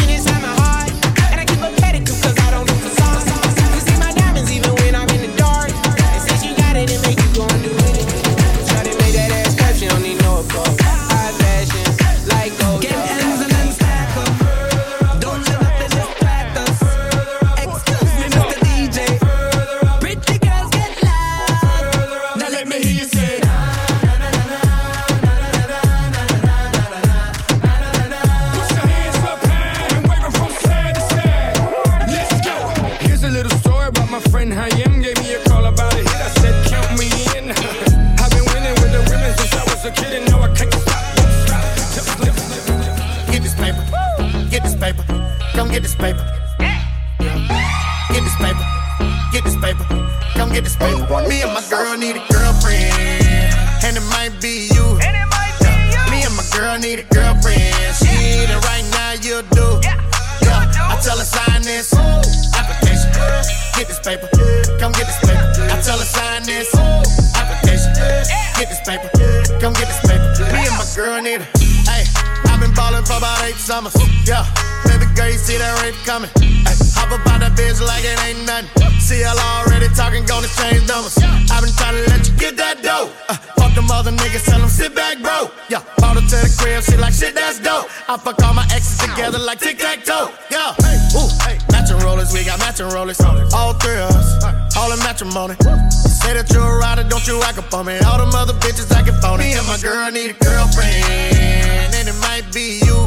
summers. 73.67 73.91
Yeah. 74.23 74.47
Baby 74.87 75.11
girl, 75.11 75.27
you 75.27 75.35
see 75.35 75.59
that 75.59 75.75
rape 75.83 75.99
coming. 76.07 76.31
Ay, 76.63 76.71
hop 76.95 77.11
up 77.11 77.19
out 77.27 77.43
that 77.43 77.51
bitch 77.59 77.83
like 77.83 77.99
it 78.07 78.15
ain't 78.23 78.47
nothing. 78.47 78.71
See, 79.03 79.19
y'all 79.19 79.35
already 79.35 79.91
talking, 79.91 80.23
gonna 80.23 80.47
change 80.47 80.87
numbers. 80.87 81.19
I've 81.51 81.59
been 81.59 81.75
trying 81.75 81.99
to 81.99 82.03
let 82.07 82.23
you 82.23 82.33
get 82.39 82.55
that 82.55 82.79
dough. 82.79 83.11
Uh, 83.27 83.35
fuck 83.59 83.75
them 83.75 83.91
other 83.91 84.15
niggas, 84.15 84.47
tell 84.47 84.63
them 84.63 84.71
sit 84.71 84.95
back, 84.95 85.19
bro. 85.19 85.51
Yeah, 85.67 85.83
brought 85.99 86.15
her 86.15 86.23
to 86.23 86.37
the 86.39 86.51
crib, 86.55 86.79
she 86.87 86.95
like 86.95 87.11
shit, 87.11 87.35
that's 87.35 87.59
dope. 87.59 87.91
I 88.07 88.15
fuck 88.15 88.39
all 88.39 88.55
my 88.55 88.63
exes 88.71 89.03
together 89.03 89.37
like 89.37 89.59
tic 89.59 89.83
tac 89.83 90.07
toe. 90.07 90.31
Yeah, 90.47 90.71
hey, 90.79 90.95
ooh, 91.19 91.27
matching 91.67 91.99
rollers, 91.99 92.31
we 92.31 92.47
got 92.47 92.63
matching 92.63 92.87
rollers. 92.87 93.19
All 93.51 93.75
three 93.83 93.99
of 93.99 94.15
us, 94.15 94.31
all 94.79 94.95
in 94.95 94.99
matrimony. 95.03 95.59
Say 95.91 96.39
that 96.39 96.47
you're 96.55 96.63
a 96.63 96.79
rider, 96.79 97.03
don't 97.03 97.27
you 97.27 97.43
act 97.43 97.59
up 97.59 97.73
on 97.75 97.91
me. 97.91 97.99
All 98.07 98.15
them 98.15 98.31
other 98.31 98.55
bitches 98.63 98.87
acting 98.95 99.19
phony. 99.19 99.51
Me 99.51 99.59
and 99.59 99.67
my 99.67 99.75
girl 99.83 100.07
need 100.07 100.31
a 100.31 100.37
girlfriend, 100.39 101.91
and 101.91 102.07
it 102.07 102.15
might 102.23 102.47
be 102.55 102.79
you. 102.79 103.06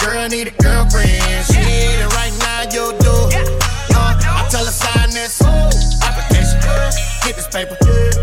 Girl 0.00 0.28
need 0.28 0.48
a 0.48 0.54
girlfriend. 0.62 1.44
She 1.46 1.58
need 1.60 1.98
it 2.00 2.10
right 2.14 2.34
now, 2.40 2.62
you 2.70 2.94
do. 2.98 3.14
Uh, 3.34 4.16
I 4.24 4.46
tell 4.50 4.64
her 4.64 4.72
sign 4.72 5.10
this 5.10 5.40
application. 6.02 6.58
Get 7.24 7.36
this 7.36 7.48
paper. 7.48 7.76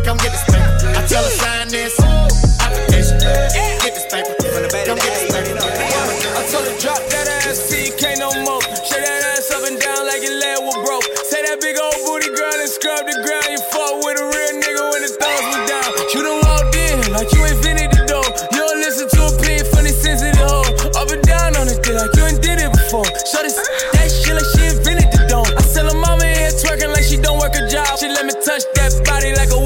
Come 0.04 0.18
get 0.18 0.32
this 0.32 0.44
paper. 0.46 0.68
I 0.96 1.06
tell 1.08 1.24
her 1.24 1.36
sign 1.36 1.68
this 1.70 2.00
application. 2.62 3.20
Get 3.20 3.94
this 3.94 4.08
paper. 4.12 4.34
Come 4.86 4.98
get 4.98 5.12
this 5.14 5.32
paper. 5.32 5.60
I 5.60 6.42
told 6.52 6.66
her 6.68 6.78
drop 6.80 7.02
that 7.12 7.28
ass, 7.46 7.72
TK 7.72 8.20
no 8.20 8.32
more. 8.44 8.62
Shake 8.84 9.04
that 9.04 9.24
ass 9.38 9.52
up 9.52 9.64
and 9.68 9.80
down 9.80 10.08
like 10.08 10.24
your 10.24 10.38
leg 10.40 10.58
was 10.62 10.78
broke. 10.86 11.06
Say 11.28 11.42
that 11.44 11.60
big 11.62 11.78
old 11.80 11.96
booty 12.06 12.30
girl 12.36 12.54
and 12.54 12.70
scrub 12.70 13.06
the 13.06 13.16
ground. 13.24 13.51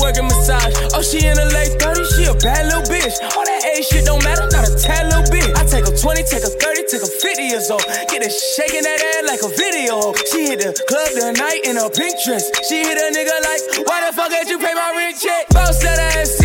Working 0.05 0.29
massage. 0.29 0.69
Oh, 0.93 1.01
she 1.01 1.25
in 1.25 1.33
her 1.33 1.49
late 1.49 1.73
30s, 1.81 2.05
she 2.13 2.29
a 2.29 2.35
bad 2.37 2.69
little 2.69 2.85
bitch. 2.85 3.17
All 3.33 3.41
that 3.41 3.61
age 3.73 3.89
shit 3.89 4.05
don't 4.05 4.21
matter, 4.21 4.45
not 4.53 4.69
a 4.69 4.73
tad 4.77 5.09
little 5.09 5.25
bit. 5.33 5.49
I 5.57 5.65
take 5.65 5.89
her 5.89 5.97
20, 5.97 6.21
take 6.29 6.45
her 6.45 6.53
30, 6.53 6.85
take 6.85 7.01
her 7.01 7.09
50 7.09 7.41
years 7.41 7.73
old. 7.73 7.81
Get 8.13 8.21
her 8.21 8.29
shaking 8.29 8.85
that 8.85 9.01
ass 9.01 9.25
like 9.25 9.41
a 9.41 9.49
video. 9.49 10.13
She 10.29 10.53
hit 10.53 10.61
the 10.61 10.77
club 10.85 11.09
tonight 11.17 11.65
in 11.65 11.81
a 11.81 11.89
pink 11.89 12.13
dress. 12.21 12.45
She 12.69 12.85
hit 12.85 13.01
a 13.01 13.09
nigga 13.09 13.33
like, 13.49 13.89
why 13.89 14.05
the 14.05 14.13
fuck 14.13 14.29
ain't 14.29 14.45
you 14.45 14.61
pay 14.61 14.77
my 14.77 14.93
rent 14.93 15.17
check? 15.17 15.49
Bounce 15.49 15.81
that 15.81 15.97
ass, 16.13 16.44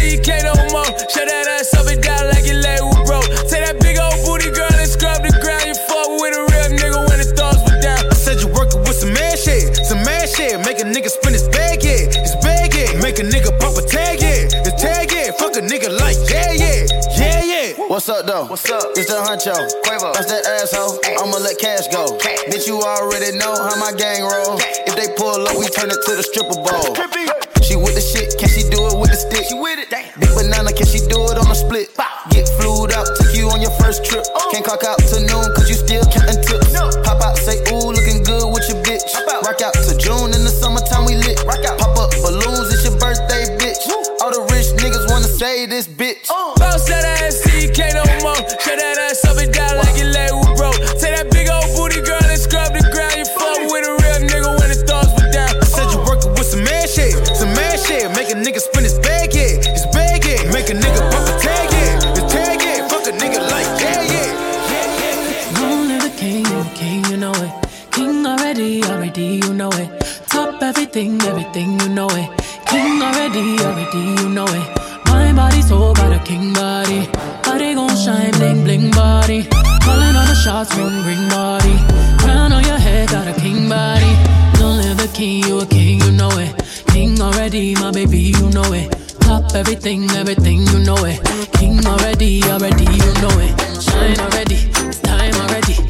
What's 18.01 18.09
up, 18.09 18.25
though? 18.25 18.47
What's 18.49 18.65
up? 18.73 18.97
It's 18.97 19.13
the 19.13 19.21
Huncho. 19.21 19.53
Quavo. 19.85 20.17
That's 20.17 20.33
that 20.33 20.49
asshole. 20.49 20.97
I'ma 21.21 21.37
let 21.37 21.61
cash 21.61 21.85
go. 21.93 22.17
Bitch, 22.49 22.65
you 22.65 22.81
already 22.81 23.37
know 23.37 23.53
how 23.53 23.77
my 23.77 23.93
gang 23.93 24.25
roll. 24.25 24.57
If 24.89 24.97
they 24.97 25.13
pull 25.21 25.45
up, 25.45 25.53
we 25.61 25.69
turn 25.69 25.93
it 25.93 26.01
to 26.09 26.17
the 26.17 26.25
stripper 26.25 26.57
ball. 26.65 26.97
She 27.61 27.77
with 27.77 27.93
the 27.93 28.01
shit, 28.01 28.41
can 28.41 28.49
she 28.49 28.65
do 28.73 28.89
it 28.89 28.97
with 28.97 29.13
the 29.13 29.21
stick? 29.21 29.45
She 29.45 29.53
with 29.53 29.85
it. 29.85 29.93
Big 29.93 30.33
banana, 30.33 30.73
can 30.73 30.89
she 30.89 31.05
do 31.13 31.29
it 31.29 31.37
on 31.37 31.45
a 31.45 31.55
split? 31.55 31.93
Get 32.33 32.49
flued 32.57 32.97
out, 32.97 33.05
took 33.21 33.37
you 33.37 33.53
on 33.53 33.61
your 33.61 33.77
first 33.77 34.01
trip. 34.09 34.25
Oh. 34.33 34.49
Can't 34.49 34.65
clock 34.65 34.81
out 34.81 34.97
to 35.13 35.21
Top 70.29 70.63
everything, 70.63 71.21
everything, 71.23 71.79
you 71.81 71.89
know 71.89 72.09
it. 72.11 72.29
King 72.67 73.03
already, 73.03 73.59
already, 73.65 74.23
you 74.23 74.29
know 74.29 74.47
it. 74.47 74.67
My 75.07 75.33
body 75.33 75.63
so 75.63 75.93
got 75.95 76.13
a 76.13 76.19
king 76.25 76.53
body. 76.53 77.09
Body 77.43 77.75
gon' 77.75 77.97
shine, 77.97 78.33
bling, 78.33 78.65
bling 78.65 78.91
body. 78.91 79.43
Calling 79.85 80.15
all 80.17 80.27
the 80.27 80.35
shots, 80.35 80.75
ring, 80.77 81.05
ring 81.05 81.29
body. 81.29 81.77
Crown 82.23 82.53
on 82.53 82.65
your 82.65 82.79
head, 82.79 83.09
got 83.09 83.27
a 83.27 83.35
king 83.41 83.69
body. 83.69 84.13
Don't 84.59 84.77
live 84.77 84.99
the 84.99 85.11
king, 85.13 85.45
you 85.45 85.59
a 85.61 85.67
king, 85.67 86.01
you 86.01 86.13
know 86.13 86.31
it. 86.39 86.53
King 86.89 87.21
already, 87.21 87.75
my 87.75 87.91
baby, 87.91 88.19
you 88.19 88.51
know 88.51 88.73
it. 88.73 88.91
top, 89.21 89.55
everything, 89.55 90.11
everything, 90.11 90.61
you 90.67 90.79
know 90.81 91.05
it. 91.05 91.19
King 91.53 91.85
already, 91.87 92.43
already, 92.45 92.85
you 92.85 93.13
know 93.23 93.35
it. 93.47 93.53
Shine 93.83 94.19
already, 94.21 94.59
it's 94.89 95.01
time 95.01 95.35
already. 95.35 95.90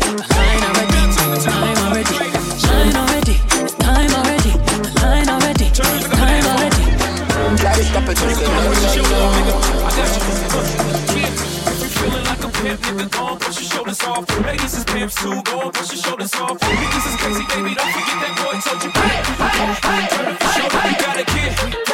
Off. 14.58 14.74
Is 14.74 14.84
pimps 14.84 15.14
too, 15.16 15.42
go 15.42 15.60
on, 15.60 15.72
push 15.72 15.92
your 15.92 16.02
shoulders 16.02 16.34
off. 16.34 16.58
Niggas 16.58 17.06
is 17.06 17.16
crazy, 17.16 17.44
baby, 17.48 17.74
don't 17.74 17.92
forget 17.92 18.16
that 18.22 18.34
boy 18.38 18.58
told 18.60 18.82
you. 18.82 18.90
Hey, 18.90 19.18
hey, 19.20 19.74
hey, 19.82 20.08
turn 20.08 20.26
up 20.26 20.40
your 20.40 20.52
shoulder, 20.52 20.80
you 20.88 20.96
gotta 20.98 21.24
get 21.24 21.56
back. 21.56 21.86
Turn 21.86 21.89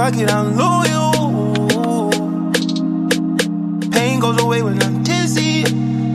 money 0.00 0.22
in 0.22 0.26
my 0.26 0.30
pocket, 0.30 0.30
I'm 0.30 0.56
loyal. 0.56 2.10
Pain 3.90 4.20
goes 4.20 4.40
away 4.40 4.62
when 4.62 4.82
I'm 4.82 5.02
dizzy. 5.02 5.64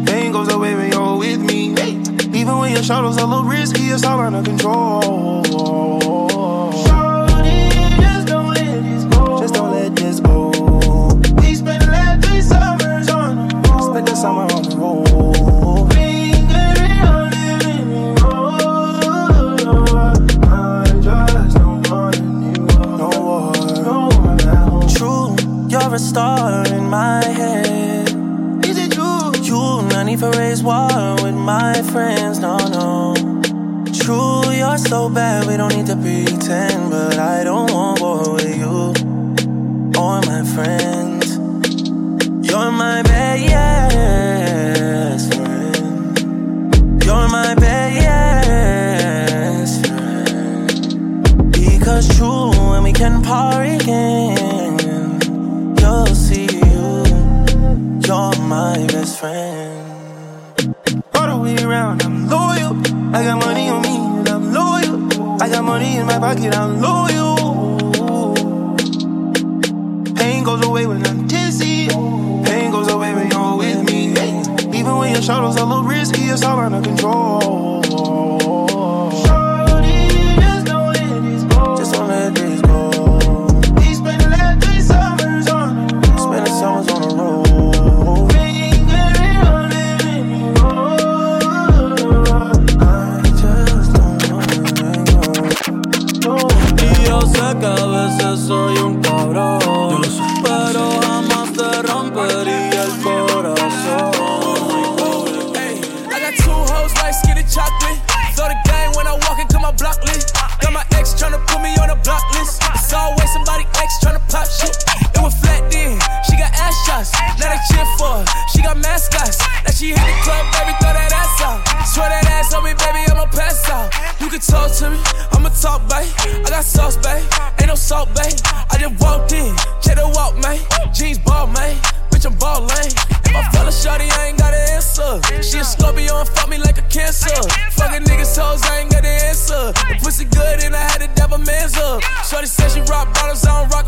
Pain 0.06 0.32
goes 0.32 0.52
away 0.52 0.76
when 0.76 0.92
you're 0.92 1.18
with 1.18 1.40
me. 1.40 1.74
Even 2.34 2.58
when 2.58 2.74
your 2.74 2.84
shadow's 2.84 3.18
a 3.18 3.26
little 3.26 3.44
risky, 3.44 3.84
it's 3.84 4.04
all 4.04 4.20
under 4.20 4.42
control. 4.42 5.15
It's 76.66 76.74
all 76.74 76.82
control. 76.82 77.65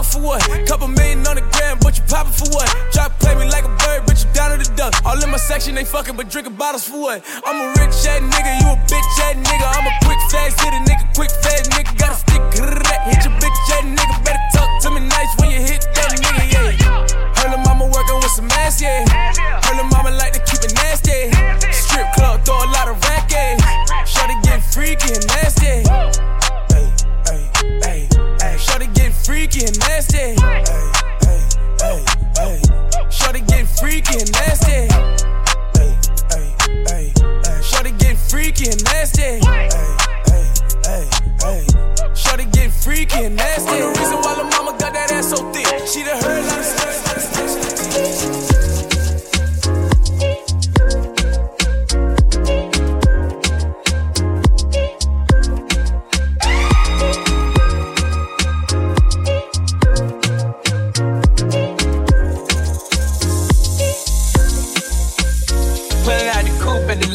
For 0.08 0.22
what? 0.22 0.42
Couple 0.68 0.88
million 0.88 1.26
on 1.28 1.36
the 1.36 1.46
gram, 1.54 1.78
but 1.82 1.98
you 1.98 2.04
poppin' 2.08 2.32
for 2.32 2.48
what? 2.56 2.68
Try 2.92 3.08
to 3.08 3.14
play 3.20 3.36
me 3.36 3.46
like 3.52 3.66
a 3.66 3.74
bird, 3.84 4.08
but 4.08 4.16
you 4.24 4.28
down 4.34 4.56
to 4.56 4.58
the 4.58 4.70
duck. 4.76 4.94
All 5.06 5.20
in 5.22 5.30
my 5.30 5.38
section, 5.38 5.76
they 5.76 5.84
fucking, 5.84 6.16
but 6.16 6.30
drinking 6.30 6.56
bottles 6.56 6.88
for 6.88 7.00
what? 7.00 7.24
I'm 7.46 7.58
a 7.60 7.68
rich 7.80 7.96
ass 8.08 8.24
nigga, 8.24 8.52
you 8.64 8.68
a 8.72 8.78
bitch 8.88 9.20
ass 9.28 9.36
nigga. 9.36 9.68
I'm 9.68 9.86
a 9.86 9.94
quick 10.06 10.22
fast 10.32 10.60
hitter 10.62 10.82
nigga, 10.88 11.06
quick 11.14 11.32
fast 11.44 11.70
nigga. 11.72 11.92
Got 12.00 12.12
a 12.12 12.16
stick, 12.16 12.42
hit 13.12 13.20
your 13.26 13.36
bitch 13.42 13.60
ass 13.76 13.84
nigga. 13.84 14.16
Better 14.24 14.44
talk 14.56 14.70
to 14.84 14.92
me 14.92 15.02
nice 15.08 15.32
when 15.40 15.52
you 15.52 15.62
hit 15.62 15.84
that 15.94 16.16
nigga, 16.16 16.44
yeah. 16.52 17.50
Lil' 17.50 17.60
mama 17.64 17.86
working 17.86 18.16
with 18.16 18.32
some 18.32 18.50
ass, 18.52 18.82
yeah. 18.82 19.27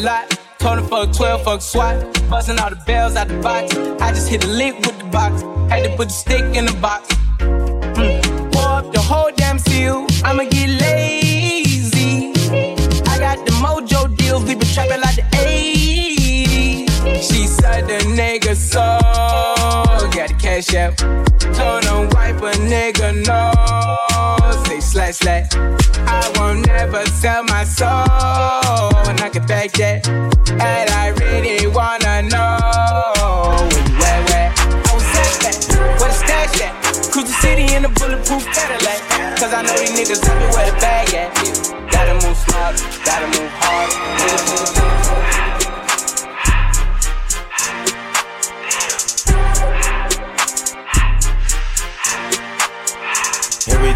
Lot. 0.03 0.37
Told 0.59 0.79
him 0.79 0.87
fuck 0.87 1.13
12, 1.13 1.43
fuck 1.43 1.61
SWAT. 1.61 1.95
Busting 2.29 2.59
all 2.59 2.69
the 2.69 2.81
bells 2.85 3.15
out 3.15 3.27
the 3.27 3.39
box. 3.39 3.75
I 4.01 4.11
just 4.11 4.29
hit 4.29 4.43
a 4.43 4.47
lick 4.47 4.75
with 4.75 4.97
the 4.99 5.05
box. 5.05 5.41
Had 5.71 5.83
to 5.83 5.95
put 5.95 6.09
the 6.09 6.13
stick 6.13 6.55
in 6.55 6.65
the 6.65 6.73
box. 6.73 7.07
Mm. 7.39 8.51
Pour 8.51 8.67
up 8.67 8.91
the 8.93 8.99
whole 8.99 9.31
damn 9.35 9.57
seal. 9.59 10.05
I'ma 10.23 10.43
get 10.43 10.69
lazy. 10.81 12.31
I 13.11 13.17
got 13.19 13.45
the 13.45 13.53
mojo 13.63 14.15
deals. 14.17 14.43
We 14.43 14.55
been 14.55 14.67
trapping 14.67 15.01
like 15.01 15.15
the 15.15 15.23
80s. 15.31 16.89
She 17.27 17.47
said 17.47 17.87
the 17.87 17.99
nigga 18.19 18.55
so. 18.55 18.99
Got 20.15 20.29
the 20.29 20.35
cash 20.39 20.73
out. 20.75 20.97
Told 21.55 21.83
him 21.85 22.09
wipe 22.11 22.41
a 22.41 22.51
nigga 22.59 23.25
no. 23.25 24.02
Say 24.65 24.79
slash 24.79 25.15
slash. 25.15 25.47
I 26.07 26.31
won't 26.37 26.65
never 26.67 27.05
sell 27.07 27.43
my 27.43 27.63
soul. 27.63 27.87
And 29.09 29.19
I 29.21 29.29
can 29.29 29.45
back 29.45 29.71
that. 29.73 30.07
And 30.07 30.89
I 30.89 31.09
really 31.21 31.67
wanna 31.67 32.23
know. 32.23 32.57
Where 33.99 34.21
where? 34.29 34.49
I 34.57 34.91
was 34.93 35.05
at 35.23 35.33
that. 35.43 35.55
Where 35.99 36.09
the 36.09 36.17
stash 36.23 36.61
at? 36.61 36.73
Cruise 37.11 37.27
the 37.27 37.37
city 37.41 37.73
in 37.75 37.85
a 37.85 37.89
bulletproof 37.89 38.45
Cadillac. 38.55 39.01
Cause 39.39 39.53
I 39.53 39.61
know 39.61 39.75
these 39.77 39.91
niggas 39.91 40.21
tell 40.21 40.37
me 40.39 40.45
where 40.55 40.71
the 40.71 40.77
bag 40.79 41.13
at. 41.13 41.29
Gotta 41.91 42.13
move 42.25 42.37
smart, 42.37 42.75
gotta 43.05 43.27
move 43.27 43.51
hard. 43.61 45.42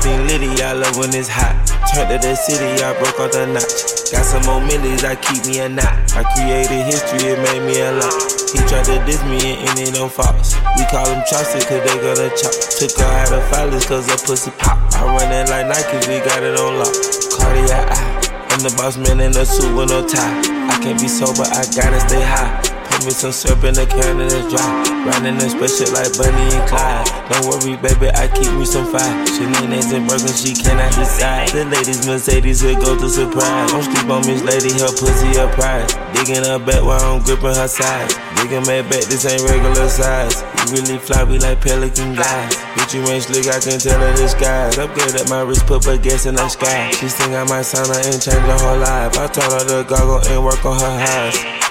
Everything 0.08 0.48
litty, 0.48 0.64
I 0.64 0.72
love 0.72 0.96
when 0.96 1.14
it's 1.14 1.28
hot. 1.28 1.52
Turned 1.92 2.08
to 2.08 2.18
the 2.18 2.36
city, 2.36 2.80
I 2.80 2.96
broke 2.96 3.20
off 3.20 3.32
the 3.36 3.44
notch. 3.48 4.08
Got 4.08 4.24
some 4.24 4.44
more 4.48 4.64
millies, 4.64 5.04
I 5.04 5.16
keep 5.20 5.44
me 5.44 5.60
a 5.60 5.68
knot. 5.68 5.92
I 6.16 6.24
created 6.32 6.88
history, 6.88 7.36
it 7.36 7.40
made 7.44 7.64
me 7.68 7.76
a 7.84 7.92
lot. 7.92 8.16
He 8.56 8.60
tried 8.72 8.88
to 8.88 9.04
diss 9.04 9.20
me 9.28 9.60
and 9.68 9.76
ended 9.76 10.00
on 10.00 10.10
Fox. 10.10 10.56
We 10.80 10.88
call 10.88 11.04
him 11.12 11.20
Chaucer, 11.28 11.60
cause 11.60 11.84
they 11.84 11.98
gonna 12.00 12.32
chop. 12.40 12.56
Took 12.80 12.96
her 13.04 13.12
out 13.20 13.36
of 13.36 13.44
filers, 13.52 13.84
cause 13.84 14.08
her 14.08 14.20
pussy 14.24 14.52
pop. 14.56 14.80
I 14.96 15.04
run 15.04 15.28
it 15.28 15.52
like 15.52 15.68
Nike, 15.68 16.00
we 16.08 16.24
got 16.24 16.40
it 16.40 16.56
on 16.56 16.80
lock. 16.80 16.96
Cardiac. 17.36 17.92
I'm 18.52 18.64
the 18.64 18.72
boss 18.80 18.96
man 18.96 19.20
in 19.20 19.36
a 19.36 19.46
suit 19.46 19.76
with 19.76 19.90
no 19.92 20.08
tie. 20.08 20.40
I 20.72 20.80
can't 20.80 21.00
be 21.00 21.08
sober, 21.08 21.44
I 21.44 21.68
gotta 21.76 22.00
stay 22.08 22.24
high. 22.24 22.77
Put 22.98 23.06
me 23.06 23.14
some 23.14 23.32
syrup 23.32 23.62
in 23.62 23.78
the 23.78 23.86
can 23.86 24.18
and 24.18 24.26
it's 24.26 24.50
dry. 24.50 24.66
Riding 25.06 25.38
in 25.38 25.50
special 25.54 25.94
like 25.94 26.10
Bonnie 26.18 26.50
and 26.50 26.66
Clyde. 26.66 27.06
Don't 27.30 27.46
worry, 27.46 27.78
baby, 27.78 28.10
I 28.10 28.26
keep 28.26 28.50
me 28.58 28.66
some 28.66 28.90
fire. 28.90 29.06
She 29.30 29.46
Shenanigans 29.46 29.94
and 29.94 30.10
Birkin, 30.10 30.34
she 30.34 30.58
cannot 30.58 30.90
decide. 30.98 31.54
The 31.54 31.70
ladies 31.70 32.10
Mercedes 32.10 32.66
will 32.66 32.74
go 32.82 32.98
to 32.98 33.06
surprise. 33.06 33.70
Don't 33.70 33.86
sleep 33.86 34.10
on 34.10 34.26
Miss 34.26 34.42
Lady, 34.42 34.74
her 34.82 34.90
pussy 34.90 35.30
a 35.38 35.46
prize. 35.54 35.94
Digging 36.18 36.42
her 36.42 36.58
back 36.58 36.82
while 36.82 36.98
I'm 36.98 37.22
gripping 37.22 37.54
her 37.54 37.70
sides. 37.70 38.18
Digging 38.42 38.66
my 38.66 38.82
back, 38.90 39.06
this 39.06 39.30
ain't 39.30 39.46
regular 39.46 39.90
size. 39.94 40.42
You 40.66 40.82
really 40.82 40.98
fly, 40.98 41.22
we 41.22 41.38
like 41.38 41.62
pelican 41.62 42.18
guys. 42.18 42.58
Bitch, 42.82 42.98
you 42.98 43.06
ain't 43.14 43.30
slick, 43.30 43.46
I 43.46 43.62
can 43.62 43.78
tell 43.78 44.02
her 44.02 44.14
disguise. 44.18 44.82
Upgrade 44.82 45.14
at 45.14 45.30
my 45.30 45.46
wrist, 45.46 45.70
put 45.70 45.86
her 45.86 46.02
gas 46.02 46.26
in 46.26 46.34
the 46.34 46.50
sky. 46.50 46.90
She 46.98 47.14
think 47.14 47.38
I 47.38 47.46
might 47.46 47.70
sign 47.70 47.86
her 47.86 48.02
and 48.10 48.18
change 48.18 48.42
her 48.42 48.58
whole 48.58 48.82
life. 48.82 49.14
I 49.22 49.30
told 49.30 49.54
her 49.54 49.70
to 49.70 49.86
goggle 49.86 50.26
and 50.34 50.42
work 50.42 50.66
on 50.66 50.82
her 50.82 50.98
eyes. 50.98 51.67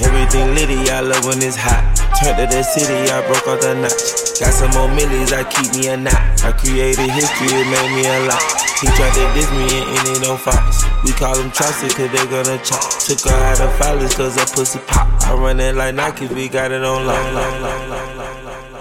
Everything 0.00 0.54
litty, 0.54 0.78
I 0.90 1.00
love 1.00 1.24
when 1.26 1.42
it's 1.42 1.56
hot. 1.58 1.82
Turned 2.22 2.38
to 2.38 2.46
the 2.46 2.62
city, 2.62 3.10
I 3.10 3.18
broke 3.26 3.48
off 3.50 3.58
the 3.60 3.74
notch. 3.74 4.38
Got 4.38 4.54
some 4.54 4.70
more 4.78 4.86
millies, 4.94 5.32
I 5.32 5.42
keep 5.42 5.74
me 5.74 5.88
a 5.88 5.96
knot. 5.96 6.14
I 6.46 6.52
created 6.52 7.10
history, 7.10 7.50
it 7.50 7.66
made 7.66 7.90
me 7.98 8.06
a 8.06 8.30
lot. 8.30 8.38
He 8.78 8.86
tried 8.94 9.10
to 9.18 9.26
diss 9.34 9.50
me 9.50 9.66
and 9.74 9.98
ended 9.98 10.28
on 10.30 10.38
Fox. 10.38 10.86
We 11.02 11.10
call 11.10 11.34
him 11.34 11.50
Chaucer, 11.50 11.90
cause 11.90 12.10
they 12.14 12.24
gonna 12.30 12.62
chop. 12.62 12.86
Took 13.02 13.26
her 13.26 13.34
out 13.34 13.60
of 13.60 13.70
filers, 13.74 14.14
cause 14.14 14.38
her 14.38 14.46
pussy 14.54 14.78
pop. 14.86 15.08
I 15.26 15.34
run 15.34 15.58
it 15.58 15.74
like 15.74 15.96
Nike, 15.96 16.28
we 16.28 16.48
got 16.48 16.70
it 16.70 16.84
on 16.84 17.04
lock. 17.04 17.18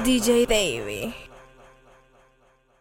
DJ 0.06 0.46
Davey. 0.46 1.27